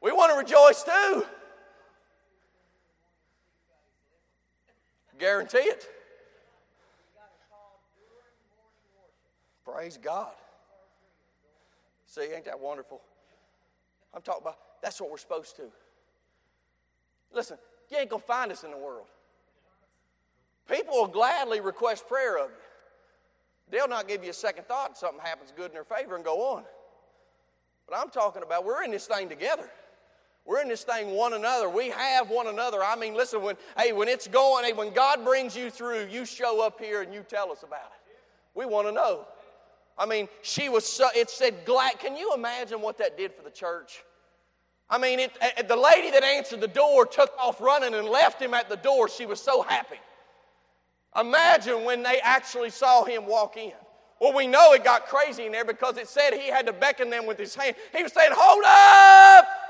We 0.03 0.13
want 0.13 0.33
to 0.33 0.39
rejoice 0.39 0.83
too. 0.83 1.25
Guarantee 5.19 5.59
it. 5.59 5.89
Praise 9.65 9.99
God. 9.99 10.33
See, 12.07 12.29
ain't 12.35 12.45
that 12.45 12.61
wonderful? 12.61 13.01
I'm 14.15 14.23
talking 14.23 14.43
about 14.43 14.59
that's 14.83 15.01
what 15.01 15.11
we're 15.11 15.17
supposed 15.19 15.57
to. 15.57 15.65
Listen, 17.33 17.59
you 17.91 17.99
ain't 17.99 18.09
gonna 18.09 18.23
find 18.23 18.53
us 18.53 18.65
in 18.65 18.71
the 18.71 18.77
world. 18.77 19.07
People 20.71 20.95
will 20.95 21.09
gladly 21.09 21.61
request 21.61 22.09
prayer 22.09 22.39
of 22.39 22.51
you. 22.51 22.57
They'll 23.71 23.89
not 23.89 24.09
give 24.09 24.23
you 24.23 24.31
a 24.31 24.35
second 24.35 24.67
thought 24.67 24.93
if 24.93 24.97
something 24.97 25.21
happens 25.23 25.53
good 25.57 25.67
in 25.67 25.73
their 25.73 25.85
favor 25.85 26.15
and 26.15 26.25
go 26.25 26.55
on. 26.55 26.65
But 27.89 27.99
I'm 27.99 28.11
talking 28.11 28.43
about 28.43 28.65
we're 28.65 28.85
in 28.85 28.91
this 28.91 29.07
thing 29.07 29.29
together. 29.29 29.69
We're 30.47 30.63
in 30.63 30.69
this 30.69 30.85
thing 30.85 31.11
one 31.11 31.33
another. 31.33 31.69
We 31.69 31.91
have 31.91 32.31
one 32.31 32.47
another. 32.47 32.83
I 32.83 32.95
mean, 32.95 33.15
listen, 33.15 33.43
when 33.43 33.57
hey, 33.77 33.93
when 33.93 34.09
it's 34.09 34.29
going, 34.29 34.65
hey, 34.65 34.73
when 34.73 34.95
God 34.95 35.25
brings 35.25 35.57
you 35.57 35.71
through, 35.71 36.07
you 36.07 36.25
show 36.25 36.65
up 36.65 36.81
here 36.81 37.03
and 37.03 37.13
you 37.13 37.25
tell 37.29 37.51
us 37.51 37.65
about 37.65 37.93
it. 37.93 38.17
We 38.55 38.65
want 38.65 38.87
to 38.87 38.93
know. 38.93 39.27
I 39.99 40.07
mean, 40.07 40.29
she 40.43 40.69
was 40.69 40.85
so, 40.85 41.09
it 41.17 41.31
said 41.31 41.65
glad. 41.65 41.99
Can 41.99 42.17
you 42.17 42.33
imagine 42.35 42.81
what 42.81 42.99
that 42.99 43.17
did 43.17 43.35
for 43.35 43.43
the 43.43 43.51
church? 43.51 44.05
I 44.89 44.99
mean, 44.99 45.19
it, 45.19 45.33
it, 45.43 45.67
the 45.67 45.77
lady 45.77 46.11
that 46.13 46.23
answered 46.23 46.61
the 46.61 46.69
door 46.69 47.07
took 47.07 47.33
off 47.39 47.61
running 47.61 47.95
and 47.95 48.07
left 48.07 48.41
him 48.41 48.55
at 48.55 48.69
the 48.69 48.77
door. 48.77 49.09
She 49.09 49.27
was 49.27 49.41
so 49.41 49.63
happy. 49.63 49.99
Imagine 51.19 51.85
when 51.85 52.03
they 52.03 52.21
actually 52.23 52.71
saw 52.71 53.05
him 53.05 53.27
walk 53.27 53.57
in. 53.57 53.73
Well, 54.21 54.33
we 54.33 54.47
know 54.47 54.75
it 54.75 54.85
got 54.85 55.07
crazy 55.07 55.47
in 55.47 55.53
there 55.53 55.65
because 55.65 55.97
it 55.97 56.09
said 56.09 56.35
he 56.35 56.49
had 56.49 56.67
to 56.67 56.73
beckon 56.73 57.11
them 57.11 57.27
with 57.27 57.39
his 57.39 57.55
hand. 57.55 57.75
He 57.95 58.03
was 58.03 58.13
saying, 58.13 58.31
Hold 58.33 58.65
up! 58.65 59.66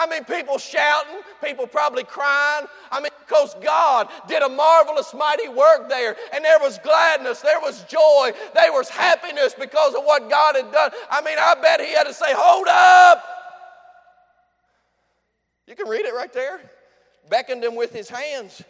I 0.00 0.06
mean, 0.06 0.24
people 0.24 0.56
shouting, 0.56 1.20
people 1.44 1.66
probably 1.66 2.04
crying. 2.04 2.66
I 2.90 3.02
mean, 3.02 3.10
because 3.20 3.54
God 3.62 4.08
did 4.26 4.42
a 4.42 4.48
marvelous, 4.48 5.12
mighty 5.12 5.50
work 5.50 5.90
there, 5.90 6.16
and 6.32 6.42
there 6.42 6.58
was 6.58 6.78
gladness, 6.78 7.42
there 7.42 7.60
was 7.60 7.84
joy, 7.84 8.32
there 8.54 8.72
was 8.72 8.88
happiness 8.88 9.54
because 9.60 9.94
of 9.94 10.02
what 10.04 10.30
God 10.30 10.56
had 10.56 10.72
done. 10.72 10.90
I 11.10 11.20
mean, 11.20 11.36
I 11.38 11.54
bet 11.60 11.82
he 11.82 11.92
had 11.92 12.04
to 12.04 12.14
say, 12.14 12.28
Hold 12.30 12.66
up! 12.68 13.22
You 15.66 15.76
can 15.76 15.86
read 15.86 16.06
it 16.06 16.14
right 16.14 16.32
there. 16.32 16.60
Beckoned 17.28 17.62
them 17.62 17.76
with 17.76 17.92
his 17.92 18.08
hands. 18.08 18.62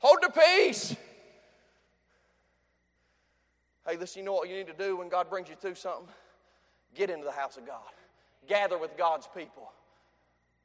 Hold 0.00 0.18
the 0.20 0.28
peace. 0.28 0.94
Hey, 3.88 3.96
listen, 3.96 4.20
you 4.20 4.26
know 4.26 4.34
what 4.34 4.50
you 4.50 4.54
need 4.54 4.66
to 4.66 4.74
do 4.74 4.98
when 4.98 5.08
God 5.08 5.30
brings 5.30 5.48
you 5.48 5.54
through 5.56 5.76
something? 5.76 6.08
Get 6.94 7.08
into 7.08 7.24
the 7.24 7.32
house 7.32 7.56
of 7.56 7.66
God, 7.66 7.80
gather 8.46 8.76
with 8.76 8.98
God's 8.98 9.26
people. 9.34 9.72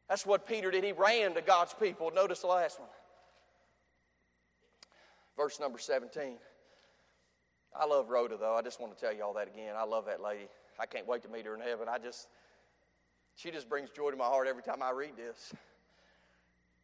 That's 0.09 0.25
what 0.25 0.47
Peter 0.47 0.71
did. 0.71 0.83
He 0.83 0.91
ran 0.91 1.35
to 1.35 1.41
God's 1.41 1.73
people. 1.73 2.11
Notice 2.13 2.39
the 2.39 2.47
last 2.47 2.79
one. 2.79 2.89
Verse 5.37 5.59
number 5.59 5.77
17. 5.77 6.37
I 7.79 7.85
love 7.85 8.09
Rhoda, 8.09 8.35
though. 8.35 8.55
I 8.55 8.63
just 8.63 8.81
want 8.81 8.97
to 8.97 8.99
tell 8.99 9.13
you 9.13 9.23
all 9.23 9.33
that 9.35 9.47
again. 9.47 9.75
I 9.77 9.85
love 9.85 10.07
that 10.07 10.21
lady. 10.21 10.47
I 10.79 10.87
can't 10.87 11.07
wait 11.07 11.21
to 11.23 11.29
meet 11.29 11.45
her 11.45 11.53
in 11.53 11.61
heaven. 11.61 11.87
I 11.87 11.99
just, 11.99 12.27
she 13.35 13.51
just 13.51 13.69
brings 13.69 13.91
joy 13.91 14.09
to 14.09 14.17
my 14.17 14.25
heart 14.25 14.47
every 14.47 14.63
time 14.63 14.81
I 14.81 14.91
read 14.91 15.15
this. 15.15 15.53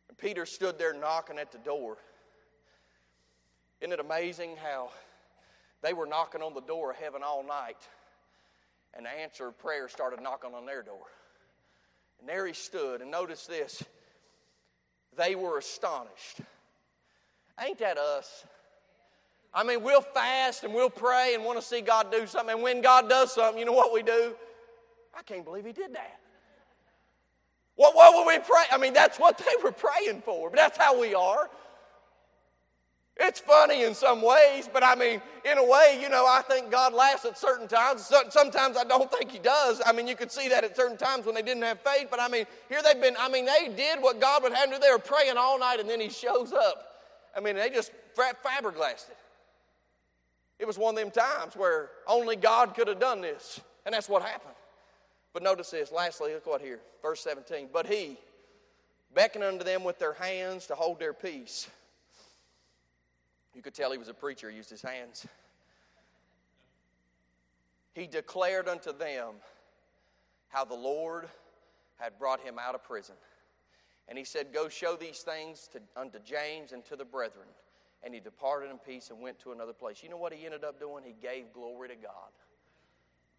And 0.07 0.17
Peter 0.17 0.45
stood 0.45 0.77
there 0.77 0.93
knocking 0.93 1.39
at 1.39 1.51
the 1.51 1.57
door. 1.57 1.97
Isn't 3.81 3.91
it 3.91 3.99
amazing 3.99 4.55
how 4.63 4.89
they 5.81 5.93
were 5.93 6.05
knocking 6.05 6.41
on 6.41 6.53
the 6.53 6.61
door 6.61 6.91
of 6.91 6.97
heaven 6.97 7.21
all 7.25 7.43
night, 7.43 7.77
and 8.93 9.05
the 9.05 9.09
answer 9.09 9.47
of 9.47 9.57
prayer 9.57 9.89
started 9.89 10.21
knocking 10.21 10.53
on 10.53 10.65
their 10.65 10.83
door? 10.83 11.07
And 12.19 12.29
there 12.29 12.45
he 12.47 12.53
stood, 12.53 13.01
and 13.01 13.11
notice 13.11 13.45
this 13.45 13.83
they 15.17 15.35
were 15.35 15.57
astonished. 15.57 16.39
Ain't 17.63 17.79
that 17.79 17.97
us? 17.97 18.45
I 19.53 19.63
mean, 19.63 19.81
we'll 19.81 20.01
fast 20.01 20.65
and 20.65 20.73
we'll 20.73 20.89
pray 20.89 21.33
and 21.33 21.45
want 21.45 21.57
to 21.57 21.65
see 21.65 21.79
God 21.79 22.11
do 22.11 22.27
something. 22.27 22.55
And 22.55 22.61
when 22.61 22.81
God 22.81 23.07
does 23.07 23.33
something, 23.33 23.57
you 23.57 23.65
know 23.65 23.71
what 23.71 23.93
we 23.93 24.03
do? 24.03 24.35
I 25.17 25.23
can't 25.23 25.45
believe 25.45 25.65
He 25.65 25.71
did 25.71 25.95
that. 25.95 26.19
What, 27.75 27.95
what 27.95 28.13
will 28.13 28.25
we 28.25 28.39
pray? 28.39 28.63
I 28.71 28.77
mean, 28.77 28.93
that's 28.93 29.17
what 29.17 29.37
they 29.37 29.63
were 29.63 29.71
praying 29.71 30.21
for, 30.21 30.49
but 30.49 30.57
that's 30.57 30.77
how 30.77 30.99
we 30.99 31.13
are. 31.13 31.49
It's 33.17 33.39
funny 33.39 33.83
in 33.83 33.93
some 33.93 34.21
ways, 34.21 34.69
but 34.71 34.83
I 34.83 34.93
mean, 34.95 35.21
in 35.49 35.57
a 35.57 35.63
way, 35.63 35.97
you 36.01 36.09
know, 36.09 36.25
I 36.27 36.41
think 36.41 36.69
God 36.69 36.93
laughs 36.93 37.23
at 37.23 37.37
certain 37.37 37.67
times. 37.67 38.11
Sometimes 38.29 38.75
I 38.75 38.83
don't 38.83 39.09
think 39.09 39.31
He 39.31 39.39
does. 39.39 39.81
I 39.85 39.93
mean, 39.93 40.05
you 40.05 40.17
could 40.17 40.31
see 40.31 40.49
that 40.49 40.65
at 40.65 40.75
certain 40.75 40.97
times 40.97 41.25
when 41.25 41.33
they 41.33 41.41
didn't 41.41 41.63
have 41.63 41.79
faith, 41.79 42.09
but 42.11 42.19
I 42.19 42.27
mean, 42.27 42.45
here 42.67 42.81
they've 42.83 43.01
been, 43.01 43.15
I 43.17 43.29
mean, 43.29 43.45
they 43.45 43.71
did 43.73 44.01
what 44.01 44.19
God 44.19 44.43
would 44.43 44.51
have 44.51 44.69
them 44.69 44.79
do. 44.79 44.85
They 44.85 44.91
were 44.91 44.99
praying 44.99 45.37
all 45.37 45.57
night 45.57 45.79
and 45.79 45.89
then 45.89 46.01
He 46.01 46.09
shows 46.09 46.51
up. 46.51 47.03
I 47.35 47.39
mean, 47.39 47.55
they 47.55 47.69
just 47.69 47.91
fiberglassed 48.17 49.09
it. 49.09 49.17
It 50.59 50.67
was 50.67 50.77
one 50.77 50.97
of 50.97 51.01
them 51.01 51.11
times 51.11 51.55
where 51.55 51.91
only 52.07 52.35
God 52.35 52.75
could 52.75 52.89
have 52.89 52.99
done 52.99 53.21
this, 53.21 53.61
and 53.85 53.93
that's 53.93 54.09
what 54.09 54.23
happened. 54.23 54.55
But 55.33 55.41
notice 55.41 55.71
this, 55.71 55.91
lastly, 55.91 56.33
look 56.33 56.47
what 56.47 56.61
here, 56.61 56.79
verse 57.01 57.21
17. 57.21 57.69
But 57.71 57.87
He 57.87 58.17
beckoned 59.13 59.43
unto 59.45 59.63
them 59.63 59.85
with 59.85 59.99
their 59.99 60.13
hands 60.13 60.67
to 60.67 60.75
hold 60.75 60.99
their 60.99 61.13
peace. 61.13 61.69
You 63.55 63.61
could 63.61 63.73
tell 63.73 63.91
he 63.91 63.97
was 63.97 64.09
a 64.09 64.13
preacher, 64.13 64.49
he 64.49 64.57
used 64.57 64.69
his 64.69 64.81
hands. 64.81 65.25
He 67.93 68.05
declared 68.05 68.67
unto 68.67 68.91
them 68.91 69.35
how 70.49 70.65
the 70.65 70.75
Lord 70.75 71.29
had 71.97 72.19
brought 72.19 72.41
him 72.41 72.59
out 72.59 72.75
of 72.75 72.83
prison. 72.83 73.15
And 74.09 74.17
he 74.17 74.25
said, 74.25 74.53
Go 74.53 74.67
show 74.67 74.97
these 74.97 75.19
things 75.19 75.69
to, 75.71 75.79
unto 75.95 76.19
James 76.19 76.73
and 76.73 76.83
to 76.85 76.97
the 76.97 77.05
brethren. 77.05 77.47
And 78.03 78.13
he 78.13 78.19
departed 78.19 78.69
in 78.69 78.77
peace 78.77 79.09
and 79.09 79.21
went 79.21 79.39
to 79.39 79.53
another 79.53 79.73
place. 79.73 80.03
You 80.03 80.09
know 80.09 80.17
what 80.17 80.33
he 80.33 80.45
ended 80.45 80.65
up 80.65 80.77
doing? 80.77 81.05
He 81.05 81.15
gave 81.21 81.53
glory 81.53 81.87
to 81.87 81.95
God. 81.95 82.31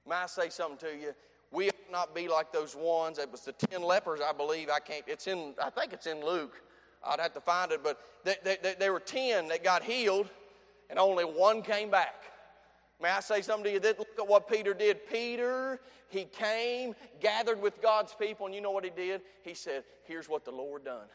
May 0.09 0.17
I 0.17 0.27
say 0.27 0.49
something 0.49 0.79
to 0.79 0.97
you? 0.97 1.13
We 1.53 1.69
ought 1.69 1.93
not 1.93 2.15
be 2.15 2.27
like 2.27 2.53
those 2.53 2.75
ones. 2.75 3.19
It 3.19 3.31
was 3.31 3.43
the 3.43 3.53
ten 3.53 3.83
lepers, 3.83 4.21
I 4.21 4.33
believe. 4.33 4.71
I 4.71 4.81
can't. 4.81 5.05
It's 5.07 5.27
in. 5.27 5.55
I 5.63 5.71
think 5.71 5.93
it's 5.93 6.07
in 6.07 6.25
Luke. 6.25 6.61
I'd 7.07 7.21
have 7.21 7.35
to 7.35 7.40
find 7.40 7.73
it, 7.73 7.83
but 7.83 7.99
there 8.25 8.37
they, 8.45 8.75
they 8.79 8.90
were 8.90 9.01
10 9.01 9.49
that 9.49 9.62
got 9.62 9.83
healed, 9.83 10.29
and 10.90 10.99
only 10.99 11.25
one 11.25 11.62
came 11.62 11.90
back. 11.90 12.14
May 13.01 13.11
I 13.11 13.21
say 13.21 13.42
something 13.42 13.64
to 13.64 13.73
you? 13.73 13.81
Look 13.81 14.09
at 14.19 14.27
what 14.27 14.49
Peter 14.49 14.73
did. 14.73 15.07
Peter, 15.11 15.81
he 16.09 16.25
came, 16.25 16.95
gathered 17.21 17.61
with 17.61 17.83
God's 17.83 18.14
people, 18.14 18.47
and 18.47 18.55
you 18.55 18.61
know 18.61 18.71
what 18.71 18.85
he 18.85 18.90
did? 18.90 19.21
He 19.42 19.55
said, 19.55 19.85
Here's 20.05 20.29
what 20.29 20.45
the 20.45 20.51
Lord 20.51 20.85
done. 20.85 21.07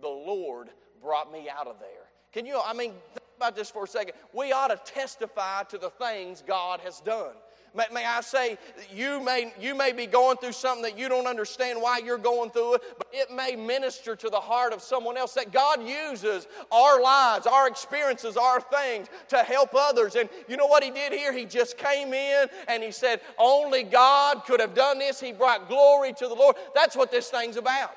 The 0.00 0.08
Lord 0.08 0.68
brought 1.02 1.32
me 1.32 1.48
out 1.48 1.66
of 1.66 1.78
there. 1.80 2.10
Can 2.32 2.46
you, 2.46 2.60
I 2.64 2.72
mean, 2.72 2.92
think 3.12 3.24
about 3.36 3.56
this 3.56 3.70
for 3.70 3.84
a 3.84 3.86
second. 3.86 4.14
We 4.32 4.52
ought 4.52 4.68
to 4.68 4.92
testify 4.92 5.62
to 5.64 5.78
the 5.78 5.90
things 5.90 6.42
God 6.46 6.80
has 6.80 7.00
done. 7.00 7.34
May, 7.76 7.86
may, 7.92 8.04
I 8.06 8.20
say, 8.20 8.56
you 8.92 9.20
may, 9.20 9.52
you 9.60 9.74
may 9.74 9.90
be 9.90 10.06
going 10.06 10.36
through 10.36 10.52
something 10.52 10.84
that 10.84 10.96
you 10.96 11.08
don't 11.08 11.26
understand 11.26 11.82
why 11.82 11.98
you're 11.98 12.18
going 12.18 12.50
through 12.50 12.74
it, 12.74 12.82
but 12.96 13.08
it 13.12 13.32
may 13.32 13.56
minister 13.56 14.14
to 14.14 14.30
the 14.30 14.40
heart 14.40 14.72
of 14.72 14.80
someone 14.80 15.16
else 15.16 15.34
that 15.34 15.52
God 15.52 15.82
uses 15.82 16.46
our 16.70 17.02
lives, 17.02 17.48
our 17.48 17.66
experiences, 17.66 18.36
our 18.36 18.60
things 18.60 19.08
to 19.28 19.38
help 19.38 19.70
others. 19.74 20.14
And 20.14 20.28
you 20.48 20.56
know 20.56 20.66
what 20.66 20.84
He 20.84 20.92
did 20.92 21.12
here? 21.12 21.32
He 21.32 21.46
just 21.46 21.76
came 21.76 22.14
in 22.14 22.46
and 22.68 22.80
He 22.80 22.92
said, 22.92 23.20
Only 23.38 23.82
God 23.82 24.44
could 24.46 24.60
have 24.60 24.74
done 24.74 25.00
this. 25.00 25.18
He 25.18 25.32
brought 25.32 25.68
glory 25.68 26.12
to 26.12 26.28
the 26.28 26.34
Lord. 26.34 26.54
That's 26.76 26.94
what 26.94 27.10
this 27.10 27.28
thing's 27.28 27.56
about. 27.56 27.96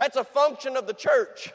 That's 0.00 0.16
a 0.16 0.24
function 0.24 0.76
of 0.76 0.88
the 0.88 0.94
church. 0.94 1.52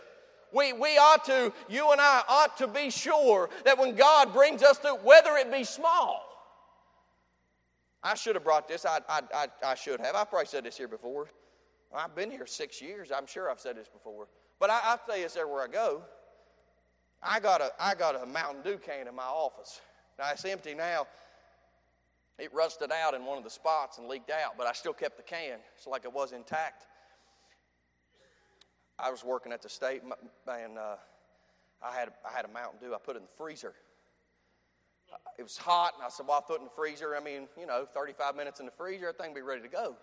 We, 0.53 0.71
we 0.71 0.97
ought 0.97 1.25
to, 1.25 1.53
you 1.67 1.91
and 1.91 1.99
I 1.99 2.23
ought 2.27 2.57
to 2.57 2.67
be 2.67 2.89
sure 2.89 3.49
that 3.65 3.77
when 3.77 3.95
God 3.95 4.33
brings 4.33 4.63
us 4.63 4.77
to, 4.79 4.91
whether 5.03 5.35
it 5.35 5.51
be 5.51 5.65
small, 5.65 6.28
I 8.03 8.15
should 8.15 8.35
have 8.35 8.43
brought 8.43 8.67
this. 8.67 8.85
I, 8.85 8.99
I, 9.09 9.21
I, 9.33 9.47
I, 9.65 9.75
should 9.75 9.99
have. 9.99 10.15
I've 10.15 10.29
probably 10.29 10.45
said 10.45 10.63
this 10.63 10.77
here 10.77 10.87
before. 10.87 11.29
I've 11.93 12.15
been 12.15 12.31
here 12.31 12.45
six 12.45 12.81
years. 12.81 13.11
I'm 13.15 13.25
sure 13.25 13.49
I've 13.49 13.59
said 13.59 13.75
this 13.75 13.89
before. 13.89 14.27
But 14.59 14.69
I, 14.69 14.79
I 14.83 14.97
say 15.09 15.23
this 15.23 15.35
everywhere 15.35 15.63
I 15.63 15.67
go. 15.67 16.03
I 17.21 17.39
got, 17.39 17.61
a, 17.61 17.71
I 17.79 17.95
got 17.95 18.21
a 18.21 18.25
Mountain 18.25 18.61
Dew 18.63 18.77
can 18.77 19.07
in 19.07 19.15
my 19.15 19.23
office. 19.23 19.81
Now, 20.17 20.29
it's 20.31 20.45
empty 20.45 20.73
now. 20.73 21.07
It 22.37 22.53
rusted 22.53 22.91
out 22.91 23.13
in 23.13 23.25
one 23.25 23.37
of 23.37 23.43
the 23.43 23.49
spots 23.49 23.97
and 23.97 24.07
leaked 24.07 24.31
out, 24.31 24.53
but 24.57 24.65
I 24.65 24.71
still 24.71 24.93
kept 24.93 25.17
the 25.17 25.23
can. 25.23 25.59
It's 25.75 25.87
like 25.87 26.05
it 26.05 26.13
was 26.13 26.31
intact. 26.31 26.85
I 28.97 29.11
was 29.11 29.25
working 29.25 29.51
at 29.51 29.61
the 29.61 29.67
state, 29.67 30.01
and 30.47 30.77
uh, 30.77 30.95
I, 31.81 31.93
had, 31.93 32.09
I 32.25 32.33
had 32.33 32.45
a 32.45 32.49
Mountain 32.49 32.79
Dew. 32.81 32.93
I 32.93 32.97
put 32.97 33.17
it 33.17 33.19
in 33.19 33.23
the 33.23 33.37
freezer 33.37 33.73
it 35.37 35.43
was 35.43 35.57
hot, 35.57 35.93
and 35.95 36.03
I 36.03 36.09
said, 36.09 36.27
Well, 36.27 36.37
I 36.43 36.45
threw 36.45 36.55
it 36.55 36.59
in 36.59 36.65
the 36.65 36.71
freezer. 36.71 37.15
I 37.15 37.19
mean, 37.19 37.47
you 37.59 37.65
know, 37.65 37.85
35 37.93 38.35
minutes 38.35 38.59
in 38.59 38.65
the 38.65 38.71
freezer, 38.71 39.07
everything 39.07 39.33
would 39.33 39.39
be 39.39 39.41
ready 39.41 39.61
to 39.61 39.67
go. 39.67 39.95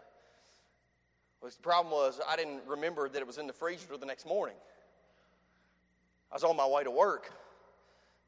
Well, 1.41 1.51
the 1.55 1.63
problem 1.63 1.93
was, 1.93 2.21
I 2.27 2.37
didn't 2.37 2.63
remember 2.67 3.09
that 3.09 3.19
it 3.19 3.27
was 3.27 3.39
in 3.39 3.47
the 3.47 3.53
freezer 3.53 3.87
till 3.87 3.99
the 3.99 4.07
next 4.07 4.27
morning. 4.27 4.57
I 6.33 6.35
was 6.35 6.45
on 6.45 6.57
my 6.57 6.67
way 6.67 6.85
to 6.85 6.91
work. 6.91 7.31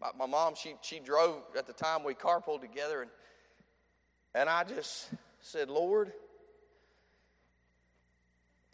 My, 0.00 0.10
my 0.16 0.26
mom, 0.26 0.54
she, 0.54 0.74
she 0.82 1.00
drove 1.00 1.42
at 1.56 1.66
the 1.66 1.72
time 1.72 2.04
we 2.04 2.14
carpooled 2.14 2.60
together, 2.60 3.02
and, 3.02 3.10
and 4.34 4.48
I 4.48 4.64
just 4.64 5.08
said, 5.40 5.70
Lord, 5.70 6.12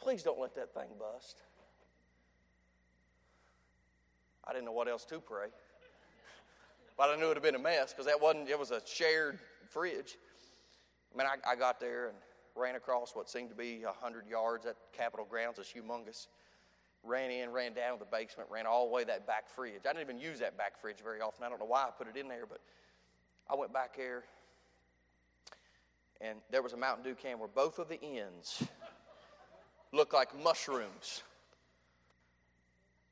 please 0.00 0.22
don't 0.22 0.38
let 0.38 0.54
that 0.56 0.74
thing 0.74 0.88
bust. 0.98 1.38
I 4.46 4.52
didn't 4.52 4.66
know 4.66 4.72
what 4.72 4.88
else 4.88 5.04
to 5.06 5.20
pray. 5.20 5.46
But 6.96 7.10
I 7.10 7.16
knew 7.16 7.24
it 7.24 7.28
would 7.28 7.36
have 7.36 7.42
been 7.42 7.54
a 7.54 7.58
mess 7.58 7.92
because 7.92 8.06
that 8.06 8.20
wasn't, 8.20 8.48
it 8.48 8.58
was 8.58 8.70
a 8.70 8.80
shared 8.86 9.38
fridge. 9.68 10.16
I 11.12 11.18
mean, 11.18 11.26
I, 11.26 11.52
I 11.52 11.56
got 11.56 11.80
there 11.80 12.08
and 12.08 12.16
ran 12.56 12.76
across 12.76 13.14
what 13.14 13.28
seemed 13.28 13.50
to 13.50 13.56
be 13.56 13.80
100 13.84 14.28
yards 14.28 14.66
at 14.66 14.76
Capitol 14.92 15.26
grounds. 15.28 15.58
It's 15.58 15.72
humongous. 15.72 16.28
Ran 17.02 17.30
in, 17.30 17.50
ran 17.50 17.74
down 17.74 17.98
to 17.98 17.98
the 17.98 18.10
basement, 18.10 18.48
ran 18.50 18.66
all 18.66 18.86
the 18.86 18.94
way 18.94 19.04
that 19.04 19.26
back 19.26 19.48
fridge. 19.48 19.80
I 19.84 19.92
didn't 19.92 20.02
even 20.02 20.18
use 20.18 20.38
that 20.38 20.56
back 20.56 20.80
fridge 20.80 20.98
very 21.02 21.20
often. 21.20 21.44
I 21.44 21.50
don't 21.50 21.58
know 21.58 21.66
why 21.66 21.82
I 21.82 21.90
put 21.90 22.08
it 22.08 22.16
in 22.16 22.28
there, 22.28 22.46
but 22.46 22.60
I 23.50 23.56
went 23.56 23.74
back 23.74 23.96
there, 23.96 24.24
and 26.20 26.38
there 26.50 26.62
was 26.62 26.72
a 26.72 26.78
Mountain 26.78 27.04
Dew 27.04 27.14
can 27.14 27.38
where 27.38 27.48
both 27.48 27.78
of 27.78 27.90
the 27.90 28.02
ends 28.02 28.62
looked 29.92 30.14
like 30.14 30.30
mushrooms, 30.42 31.22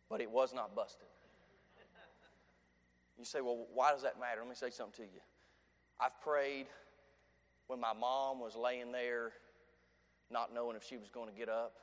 but 0.09 0.23
it 0.23 0.31
was 0.31 0.55
not 0.55 0.75
busted. 0.75 1.09
You 3.23 3.27
say, 3.27 3.41
well, 3.41 3.69
why 3.73 3.93
does 3.93 4.03
that 4.03 4.19
matter? 4.19 4.41
Let 4.41 4.49
me 4.49 4.57
say 4.57 4.71
something 4.71 5.07
to 5.07 5.13
you. 5.13 5.21
I've 6.01 6.21
prayed 6.23 6.67
when 7.69 7.79
my 7.79 7.93
mom 7.93 8.41
was 8.41 8.57
laying 8.57 8.91
there, 8.91 9.31
not 10.29 10.53
knowing 10.53 10.75
if 10.75 10.83
she 10.83 10.97
was 10.97 11.09
going 11.09 11.29
to 11.29 11.33
get 11.33 11.49
up. 11.49 11.75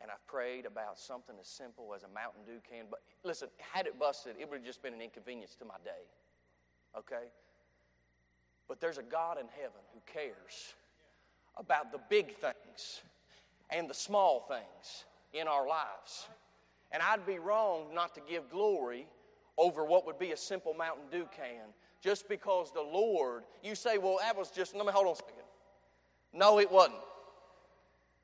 And 0.00 0.10
I've 0.10 0.26
prayed 0.26 0.64
about 0.64 0.98
something 0.98 1.34
as 1.38 1.46
simple 1.46 1.92
as 1.94 2.02
a 2.02 2.08
Mountain 2.08 2.44
Dew 2.46 2.60
can. 2.66 2.86
But 2.90 3.00
listen, 3.24 3.48
had 3.58 3.86
it 3.86 3.98
busted, 3.98 4.36
it 4.40 4.48
would 4.48 4.56
have 4.56 4.64
just 4.64 4.82
been 4.82 4.94
an 4.94 5.02
inconvenience 5.02 5.54
to 5.56 5.66
my 5.66 5.76
day. 5.84 6.08
Okay? 6.96 7.28
But 8.68 8.80
there's 8.80 8.96
a 8.96 9.02
God 9.02 9.36
in 9.38 9.48
heaven 9.54 9.82
who 9.92 10.00
cares 10.10 10.72
about 11.58 11.92
the 11.92 12.00
big 12.08 12.34
things 12.36 13.02
and 13.68 13.86
the 13.86 13.92
small 13.92 14.46
things 14.48 15.04
in 15.34 15.46
our 15.46 15.68
lives. 15.68 16.26
And 16.90 17.02
I'd 17.02 17.26
be 17.26 17.38
wrong 17.38 17.88
not 17.94 18.14
to 18.14 18.22
give 18.26 18.48
glory 18.48 19.08
over 19.58 19.84
what 19.84 20.06
would 20.06 20.18
be 20.18 20.32
a 20.32 20.36
simple 20.36 20.74
Mountain 20.74 21.04
Dew 21.10 21.28
can 21.34 21.72
just 22.02 22.28
because 22.28 22.70
the 22.72 22.82
Lord, 22.82 23.44
you 23.62 23.74
say, 23.74 23.98
well, 23.98 24.18
that 24.20 24.36
was 24.36 24.50
just, 24.50 24.76
let 24.76 24.86
me 24.86 24.92
hold 24.92 25.06
on 25.06 25.12
a 25.12 25.16
second. 25.16 25.34
No, 26.32 26.60
it 26.60 26.70
wasn't. 26.70 27.00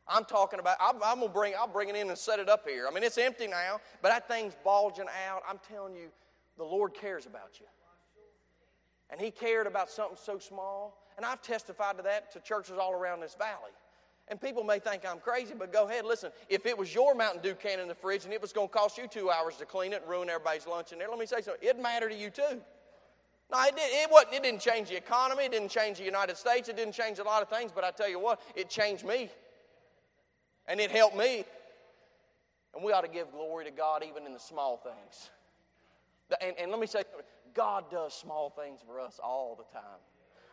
I'm 0.06 0.24
talking 0.24 0.60
about, 0.60 0.76
I'm, 0.80 0.96
I'm 1.02 1.18
going 1.18 1.28
to 1.28 1.34
bring, 1.34 1.54
I'll 1.58 1.66
bring 1.66 1.88
it 1.88 1.96
in 1.96 2.08
and 2.08 2.18
set 2.18 2.38
it 2.38 2.48
up 2.48 2.68
here. 2.68 2.86
I 2.88 2.94
mean, 2.94 3.02
it's 3.02 3.18
empty 3.18 3.46
now, 3.46 3.80
but 4.02 4.08
that 4.10 4.28
thing's 4.28 4.54
bulging 4.62 5.06
out. 5.28 5.42
I'm 5.48 5.58
telling 5.68 5.94
you, 5.94 6.08
the 6.58 6.64
Lord 6.64 6.92
cares 6.94 7.26
about 7.26 7.58
you. 7.60 7.66
And 9.10 9.20
He 9.20 9.30
cared 9.30 9.66
about 9.66 9.90
something 9.90 10.18
so 10.20 10.38
small. 10.38 10.98
And 11.16 11.26
I've 11.26 11.42
testified 11.42 11.96
to 11.98 12.02
that 12.04 12.32
to 12.32 12.40
churches 12.40 12.76
all 12.78 12.92
around 12.92 13.20
this 13.20 13.34
valley. 13.34 13.72
And 14.28 14.40
people 14.40 14.62
may 14.64 14.78
think 14.78 15.02
I'm 15.06 15.18
crazy, 15.18 15.54
but 15.58 15.72
go 15.72 15.86
ahead, 15.86 16.04
listen. 16.04 16.30
If 16.48 16.64
it 16.64 16.78
was 16.78 16.94
your 16.94 17.14
Mountain 17.14 17.42
Dew 17.42 17.54
can 17.54 17.80
in 17.80 17.88
the 17.88 17.94
fridge 17.94 18.24
and 18.24 18.32
it 18.32 18.40
was 18.40 18.52
going 18.52 18.68
to 18.68 18.72
cost 18.72 18.96
you 18.96 19.06
two 19.06 19.30
hours 19.30 19.56
to 19.56 19.66
clean 19.66 19.92
it 19.92 20.02
and 20.02 20.10
ruin 20.10 20.30
everybody's 20.30 20.66
lunch 20.66 20.92
in 20.92 20.98
there, 20.98 21.08
let 21.08 21.18
me 21.18 21.26
say 21.26 21.42
something. 21.42 21.68
It'd 21.68 21.82
matter 21.82 22.08
to 22.08 22.14
you 22.14 22.30
too. 22.30 22.60
No, 23.52 23.62
it, 23.64 23.76
did, 23.76 23.82
it, 23.84 24.10
wasn't, 24.10 24.34
it 24.34 24.42
didn't 24.42 24.60
change 24.60 24.88
the 24.88 24.96
economy. 24.96 25.44
It 25.44 25.52
didn't 25.52 25.68
change 25.68 25.98
the 25.98 26.04
United 26.04 26.36
States. 26.38 26.68
It 26.68 26.76
didn't 26.76 26.94
change 26.94 27.18
a 27.18 27.24
lot 27.24 27.42
of 27.42 27.48
things. 27.48 27.70
But 27.74 27.84
I 27.84 27.90
tell 27.90 28.08
you 28.08 28.18
what, 28.18 28.40
it 28.54 28.70
changed 28.70 29.04
me. 29.04 29.28
And 30.66 30.80
it 30.80 30.90
helped 30.90 31.16
me. 31.16 31.44
And 32.74 32.82
we 32.82 32.92
ought 32.92 33.02
to 33.02 33.08
give 33.08 33.30
glory 33.32 33.66
to 33.66 33.70
God 33.70 34.02
even 34.08 34.24
in 34.24 34.32
the 34.32 34.40
small 34.40 34.78
things. 34.78 35.30
And, 36.40 36.56
and 36.58 36.70
let 36.70 36.80
me 36.80 36.86
say, 36.86 37.02
God 37.52 37.90
does 37.90 38.14
small 38.14 38.48
things 38.48 38.80
for 38.86 38.98
us 38.98 39.20
all 39.22 39.54
the 39.56 39.78
time. 39.78 40.00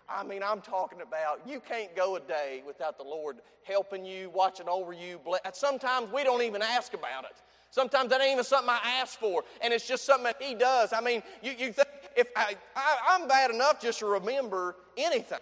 I 0.09 0.23
mean, 0.23 0.41
I'm 0.43 0.61
talking 0.61 1.01
about 1.01 1.41
you 1.47 1.59
can't 1.59 1.95
go 1.95 2.15
a 2.15 2.19
day 2.19 2.63
without 2.65 2.97
the 2.97 3.03
Lord 3.03 3.37
helping 3.63 4.05
you, 4.05 4.29
watching 4.31 4.67
over 4.67 4.91
you. 4.91 5.19
Sometimes 5.53 6.11
we 6.11 6.23
don't 6.23 6.41
even 6.41 6.61
ask 6.61 6.93
about 6.93 7.25
it. 7.25 7.35
Sometimes 7.71 8.09
that 8.09 8.19
ain't 8.19 8.31
even 8.31 8.43
something 8.43 8.69
I 8.69 8.99
ask 8.99 9.19
for, 9.19 9.43
and 9.61 9.71
it's 9.71 9.87
just 9.87 10.03
something 10.03 10.23
that 10.23 10.41
He 10.41 10.55
does. 10.55 10.91
I 10.91 11.01
mean, 11.01 11.21
you, 11.43 11.51
you 11.51 11.71
think 11.71 11.87
if 12.17 12.27
I, 12.35 12.55
I, 12.75 12.97
I'm 13.09 13.27
bad 13.27 13.51
enough 13.51 13.79
just 13.79 13.99
to 13.99 14.07
remember 14.07 14.75
anything, 14.97 15.37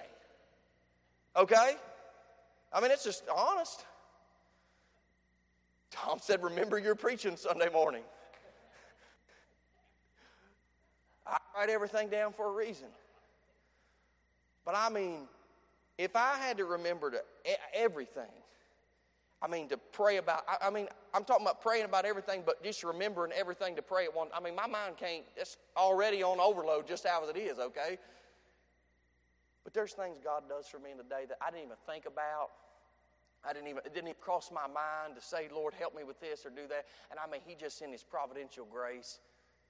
okay? 1.38 1.76
I 2.74 2.82
mean, 2.82 2.92
it's 2.92 3.06
just 3.06 3.24
honest. 3.34 3.86
Tom 5.90 6.20
said, 6.22 6.44
Remember 6.44 6.78
your 6.78 6.96
preaching 6.96 7.38
Sunday 7.38 7.70
morning. 7.70 8.04
I 11.26 11.38
write 11.56 11.70
everything 11.70 12.10
down 12.10 12.34
for 12.34 12.50
a 12.50 12.52
reason. 12.52 12.88
But 14.68 14.76
I 14.76 14.90
mean, 14.90 15.30
if 15.98 16.18
I 16.18 16.36
had 16.36 16.58
to 16.58 16.66
remember 16.66 17.10
to, 17.12 17.22
everything, 17.74 18.36
I 19.42 19.48
mean, 19.48 19.70
to 19.70 19.78
pray 19.78 20.18
about, 20.18 20.44
I, 20.62 20.70
mean, 20.70 20.88
I'm 21.14 21.24
talking 21.24 21.46
about 21.46 21.62
praying 21.62 21.86
about 21.86 22.04
everything, 22.04 22.44
but 22.46 22.62
just 22.62 22.84
remembering 22.84 23.32
everything 23.32 23.78
to 23.78 23.82
pray 23.82 24.04
at 24.04 24.14
one. 24.14 24.28
I 24.36 24.42
mean, 24.42 24.58
my 24.58 24.68
mind 24.68 24.98
can't, 24.98 25.24
it's 25.38 25.56
already 25.78 26.22
on 26.22 26.42
overload 26.42 26.86
just 26.86 27.06
as 27.06 27.30
it 27.30 27.38
is, 27.38 27.60
okay? 27.60 27.98
But 29.64 29.74
there's 29.74 29.94
things 29.94 30.18
God 30.22 30.44
does 30.50 30.68
for 30.68 30.80
me 30.80 30.92
in 30.92 30.98
the 30.98 31.04
day 31.04 31.24
that 31.30 31.38
I 31.42 31.50
didn't 31.50 31.64
even 31.64 31.78
think 31.90 32.06
about. 32.06 32.50
I 33.48 33.54
didn't 33.54 33.70
even, 33.70 33.84
it 33.86 33.94
didn't 33.94 34.10
even 34.10 34.20
cross 34.20 34.52
my 34.54 34.68
mind 34.68 35.16
to 35.16 35.22
say, 35.22 35.48
Lord, 35.50 35.76
help 35.76 35.96
me 35.96 36.04
with 36.04 36.20
this 36.20 36.46
or 36.46 36.50
do 36.50 36.68
that. 36.68 36.88
And 37.10 37.18
I 37.26 37.32
mean, 37.32 37.40
He 37.46 37.56
just 37.56 37.82
in 37.82 37.94
His 37.94 38.04
providential 38.04 38.68
grace 38.70 39.20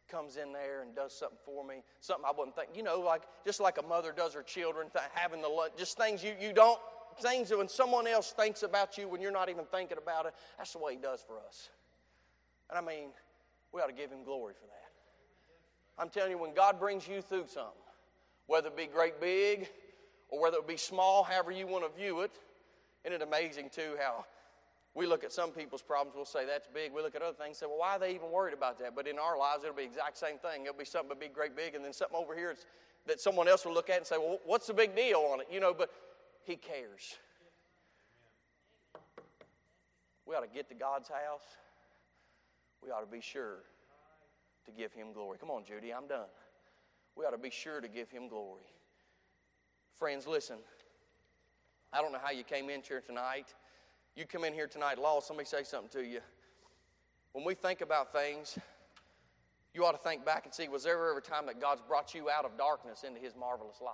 comes 0.10 0.38
in 0.38 0.54
there 0.54 0.82
and 0.82 0.96
does 0.96 1.18
something 1.18 1.38
for 1.46 1.66
me, 1.66 1.84
something 2.00 2.26
I 2.28 2.32
wouldn't 2.38 2.56
think, 2.56 2.70
you 2.76 2.84
know, 2.84 3.00
like 3.00 3.24
just 3.46 3.60
like 3.60 3.78
a 3.78 3.86
mother 3.86 4.14
does 4.16 4.34
her 4.34 4.44
children, 4.44 4.88
having 5.14 5.42
the 5.42 5.48
lunch, 5.48 5.74
just 5.78 5.98
things 5.98 6.24
you, 6.24 6.34
you 6.40 6.54
don't 6.54 6.80
things 7.22 7.50
that 7.50 7.58
when 7.58 7.68
someone 7.68 8.08
else 8.08 8.32
thinks 8.32 8.64
about 8.64 8.98
you 8.98 9.08
when 9.08 9.22
you're 9.22 9.32
not 9.32 9.50
even 9.50 9.66
thinking 9.66 9.98
about 9.98 10.26
it, 10.26 10.34
that's 10.58 10.74
the 10.74 10.80
way 10.80 10.94
He 10.94 11.02
does 11.02 11.24
for 11.26 11.40
us. 11.40 11.70
And 12.70 12.78
I 12.78 12.82
mean, 12.82 13.10
we 13.72 13.82
ought 13.82 13.88
to 13.88 13.94
give 13.94 14.12
Him 14.12 14.24
glory 14.24 14.54
for 14.54 14.68
that. 14.68 16.02
I'm 16.02 16.10
telling 16.10 16.32
you, 16.32 16.38
when 16.38 16.54
God 16.54 16.80
brings 16.80 17.08
you 17.08 17.22
through 17.22 17.48
something, 17.48 17.72
whether 18.46 18.68
it 18.68 18.78
be 18.78 18.86
great 18.86 19.20
big 19.20 19.68
or 20.30 20.42
whether 20.42 20.58
it 20.58 20.68
be 20.68 20.78
small, 20.78 21.24
however 21.24 21.52
you 21.52 21.66
want 21.66 21.84
to 21.84 22.00
view 22.00 22.22
it, 22.22 22.32
isn't 23.04 23.22
it 23.22 23.26
amazing 23.26 23.70
too 23.70 23.96
how 24.00 24.26
we 24.98 25.06
look 25.06 25.24
at 25.24 25.32
some 25.32 25.52
people's 25.52 25.84
problems, 25.84 26.16
we'll 26.16 26.26
say 26.26 26.46
that's 26.48 26.68
big. 26.74 26.92
We 26.92 27.04
look 27.04 27.16
at 27.16 27.22
other 27.22 27.38
things 27.38 27.50
and 27.50 27.56
say, 27.56 27.66
well, 27.68 27.78
why 27.78 27.96
are 27.96 28.00
they 28.00 28.16
even 28.16 28.32
worried 28.32 28.56
about 28.56 28.80
that? 28.80 28.96
But 28.96 29.08
in 29.08 29.20
our 29.20 29.38
lives, 29.38 29.64
it'll 29.64 29.76
be 29.76 29.84
the 29.84 29.90
exact 29.90 30.18
same 30.18 30.40
thing. 30.40 30.64
It'll 30.64 30.74
be 30.74 30.86
something 30.86 31.10
that 31.10 31.20
be 31.20 31.28
great 31.28 31.56
big, 31.56 31.76
and 31.76 31.86
then 31.86 31.94
something 31.94 32.18
over 32.18 32.36
here 32.36 32.56
that 33.06 33.22
someone 33.22 33.48
else 33.48 33.64
will 33.64 33.76
look 33.76 33.92
at 33.92 33.98
and 33.98 34.08
say, 34.08 34.18
well, 34.18 34.40
what's 34.44 34.66
the 34.66 34.74
big 34.74 34.96
deal 34.96 35.20
on 35.32 35.40
it? 35.40 35.48
You 35.52 35.60
know, 35.60 35.72
but 35.72 35.92
he 36.44 36.56
cares. 36.56 37.16
We 40.26 40.34
ought 40.34 40.42
to 40.42 40.48
get 40.48 40.68
to 40.70 40.76
God's 40.76 41.10
house. 41.10 41.46
We 42.84 42.90
ought 42.90 43.02
to 43.02 43.12
be 43.12 43.22
sure 43.22 43.60
to 44.66 44.72
give 44.72 44.94
Him 44.94 45.14
glory. 45.14 45.38
Come 45.38 45.52
on, 45.52 45.64
Judy, 45.64 45.94
I'm 45.94 46.08
done. 46.08 46.28
We 47.16 47.24
ought 47.24 47.32
to 47.32 47.38
be 47.38 47.50
sure 47.52 47.82
to 47.82 47.88
give 47.88 48.10
Him 48.10 48.28
glory. 48.28 48.66
Friends, 49.98 50.26
listen. 50.28 50.58
I 51.94 52.02
don't 52.02 52.12
know 52.12 52.20
how 52.22 52.32
you 52.32 52.44
came 52.44 52.70
in 52.70 52.82
here 52.82 53.02
tonight. 53.02 53.54
You 54.18 54.26
come 54.26 54.44
in 54.44 54.52
here 54.52 54.66
tonight 54.66 54.98
lost, 54.98 55.28
somebody 55.28 55.48
say 55.48 55.62
something 55.62 56.02
to 56.02 56.04
you. 56.04 56.22
When 57.34 57.46
we 57.46 57.54
think 57.54 57.82
about 57.82 58.12
things, 58.12 58.58
you 59.76 59.86
ought 59.86 59.92
to 59.92 60.00
think 60.00 60.26
back 60.26 60.46
and 60.46 60.52
see 60.52 60.68
was 60.68 60.86
there 60.86 60.94
ever 60.94 61.20
a 61.20 61.22
time 61.22 61.46
that 61.46 61.62
God's 61.62 61.84
brought 61.88 62.16
you 62.16 62.28
out 62.28 62.44
of 62.44 62.58
darkness 62.58 63.04
into 63.04 63.20
His 63.20 63.36
marvelous 63.36 63.80
light? 63.80 63.94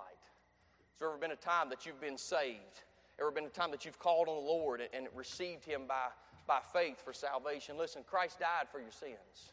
Has 0.92 1.00
there 1.00 1.08
ever 1.10 1.18
been 1.18 1.32
a 1.32 1.36
time 1.36 1.68
that 1.68 1.84
you've 1.84 2.00
been 2.00 2.16
saved? 2.16 2.84
Ever 3.20 3.30
been 3.30 3.44
a 3.44 3.50
time 3.50 3.70
that 3.72 3.84
you've 3.84 3.98
called 3.98 4.26
on 4.28 4.36
the 4.36 4.50
Lord 4.50 4.80
and, 4.94 5.08
received 5.14 5.62
Him 5.62 5.82
by, 5.86 6.06
by 6.46 6.60
faith 6.72 7.04
for 7.04 7.12
salvation? 7.12 7.76
Listen, 7.76 8.02
Christ 8.02 8.40
died 8.40 8.70
for 8.72 8.80
your 8.80 8.92
sins. 8.92 9.52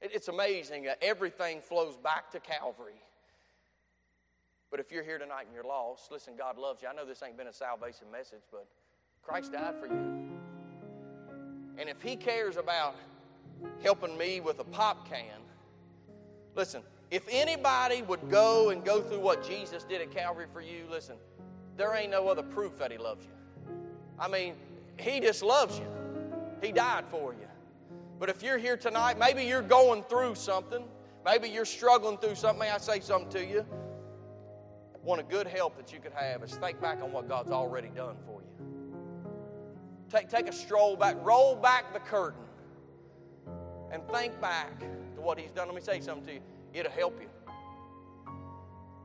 It, 0.00 0.10
it's 0.12 0.26
amazing 0.26 0.82
that 0.82 0.98
everything 1.00 1.60
flows 1.60 1.96
back 1.96 2.32
to 2.32 2.40
Calvary. 2.40 3.00
But 4.68 4.80
if 4.80 4.90
you're 4.90 5.04
here 5.04 5.18
tonight 5.18 5.46
and 5.46 5.54
you're 5.54 5.62
lost, 5.62 6.10
listen, 6.10 6.34
God 6.36 6.58
loves 6.58 6.82
you. 6.82 6.88
I 6.88 6.92
know 6.92 7.06
this 7.06 7.22
ain't 7.22 7.36
been 7.36 7.46
a 7.46 7.52
salvation 7.52 8.10
message, 8.10 8.42
but 8.50 8.66
Christ 9.22 9.52
died 9.52 9.74
for 9.80 9.86
you. 9.86 10.28
And 11.78 11.88
if 11.88 12.02
He 12.02 12.16
cares 12.16 12.56
about 12.56 12.96
helping 13.82 14.16
me 14.18 14.40
with 14.40 14.58
a 14.58 14.64
pop 14.64 15.08
can, 15.08 15.40
listen, 16.54 16.82
if 17.10 17.26
anybody 17.30 18.02
would 18.02 18.28
go 18.28 18.70
and 18.70 18.84
go 18.84 19.00
through 19.00 19.20
what 19.20 19.46
Jesus 19.46 19.84
did 19.84 20.00
at 20.00 20.10
Calvary 20.10 20.46
for 20.52 20.60
you, 20.60 20.84
listen, 20.90 21.16
there 21.76 21.94
ain't 21.94 22.10
no 22.10 22.28
other 22.28 22.42
proof 22.42 22.78
that 22.78 22.90
He 22.90 22.98
loves 22.98 23.24
you. 23.24 23.32
I 24.18 24.28
mean, 24.28 24.54
He 24.98 25.20
just 25.20 25.42
loves 25.42 25.78
you, 25.78 25.86
He 26.62 26.72
died 26.72 27.04
for 27.10 27.32
you. 27.32 27.46
But 28.18 28.28
if 28.28 28.42
you're 28.42 28.58
here 28.58 28.76
tonight, 28.76 29.18
maybe 29.18 29.44
you're 29.44 29.62
going 29.62 30.04
through 30.04 30.36
something, 30.36 30.84
maybe 31.24 31.48
you're 31.48 31.64
struggling 31.64 32.18
through 32.18 32.36
something, 32.36 32.60
may 32.60 32.70
I 32.70 32.78
say 32.78 33.00
something 33.00 33.30
to 33.30 33.44
you? 33.44 33.66
One 35.02 35.18
of 35.18 35.28
good 35.28 35.48
help 35.48 35.76
that 35.76 35.92
you 35.92 35.98
could 35.98 36.12
have 36.12 36.44
is 36.44 36.54
think 36.54 36.80
back 36.80 37.02
on 37.02 37.10
what 37.10 37.28
God's 37.28 37.50
already 37.50 37.88
done 37.88 38.14
for 38.24 38.40
you. 38.40 38.81
Take, 40.12 40.28
take 40.28 40.46
a 40.46 40.52
stroll 40.52 40.94
back, 40.94 41.16
roll 41.22 41.56
back 41.56 41.94
the 41.94 42.00
curtain, 42.00 42.42
and 43.90 44.06
think 44.08 44.38
back 44.42 44.78
to 44.78 45.20
what 45.22 45.40
He's 45.40 45.50
done. 45.50 45.68
Let 45.68 45.74
me 45.74 45.80
say 45.80 46.00
something 46.00 46.26
to 46.26 46.34
you 46.34 46.40
it'll 46.74 46.92
help 46.92 47.20
you. 47.20 47.28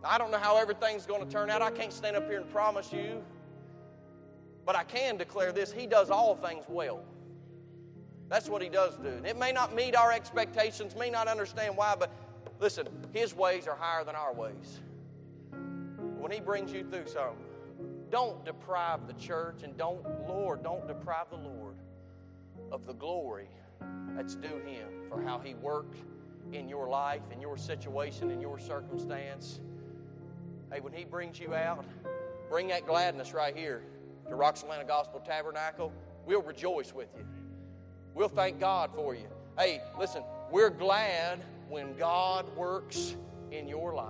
I 0.04 0.18
don't 0.18 0.32
know 0.32 0.38
how 0.38 0.58
everything's 0.58 1.06
going 1.06 1.26
to 1.26 1.32
turn 1.32 1.50
out. 1.50 1.62
I 1.62 1.72
can't 1.72 1.92
stand 1.92 2.16
up 2.16 2.28
here 2.30 2.40
and 2.40 2.50
promise 2.50 2.94
you. 2.94 3.24
But 4.66 4.76
I 4.76 4.84
can 4.84 5.18
declare 5.18 5.52
this 5.52 5.72
He 5.72 5.88
does 5.88 6.10
all 6.10 6.36
things 6.36 6.66
well. 6.68 7.02
That's 8.30 8.50
what 8.50 8.62
He 8.62 8.70
does 8.70 8.98
do. 8.98 9.22
It 9.26 9.38
may 9.38 9.52
not 9.52 9.74
meet 9.74 9.96
our 9.96 10.12
expectations, 10.12 10.96
may 10.96 11.10
not 11.10 11.28
understand 11.28 11.78
why, 11.78 11.96
but 11.98 12.12
listen, 12.60 12.88
His 13.14 13.34
ways 13.34 13.68
are 13.68 13.76
higher 13.76 14.04
than 14.04 14.16
our 14.16 14.34
ways. 14.34 14.82
When 16.18 16.32
He 16.32 16.40
brings 16.40 16.72
you 16.74 16.84
through 16.84 17.08
something, 17.08 17.47
don't 18.10 18.44
deprive 18.46 19.08
the 19.08 19.14
church 19.14 19.64
and 19.64 19.78
don't, 19.78 20.04
Lord, 20.28 20.64
don't 20.64 20.88
deprive 20.88 21.30
the 21.30 21.38
Lord 21.38 21.76
of 22.72 22.86
the 22.86 22.94
glory 22.94 23.50
that's 24.16 24.36
due 24.36 24.62
Him 24.66 24.88
for 25.10 25.22
how 25.22 25.40
He 25.40 25.54
worked 25.56 25.98
in 26.54 26.70
your 26.70 26.90
life, 26.90 27.22
in 27.32 27.42
your 27.42 27.58
situation, 27.58 28.32
in 28.32 28.42
your 28.42 28.60
circumstance. 28.60 29.60
Hey, 30.72 30.80
when 30.80 30.94
He 30.94 31.04
brings 31.04 31.40
you 31.40 31.54
out, 31.54 31.86
bring 32.50 32.68
that 32.70 32.86
gladness 32.86 33.34
right 33.34 33.56
here 33.56 33.84
to 34.30 34.36
Roxalana 34.36 34.88
Gospel 34.88 35.20
Tabernacle. 35.20 35.92
We'll 36.26 36.42
rejoice 36.42 36.94
with 36.94 37.10
you. 37.18 37.26
We'll 38.14 38.30
thank 38.30 38.60
God 38.60 38.92
for 38.96 39.16
you. 39.16 39.28
Hey, 39.58 39.82
listen, 39.98 40.24
we're 40.52 40.70
glad 40.70 41.40
when 41.70 41.96
God 41.98 42.46
works 42.56 43.16
in 43.52 43.68
your 43.68 43.94
life. 43.94 44.06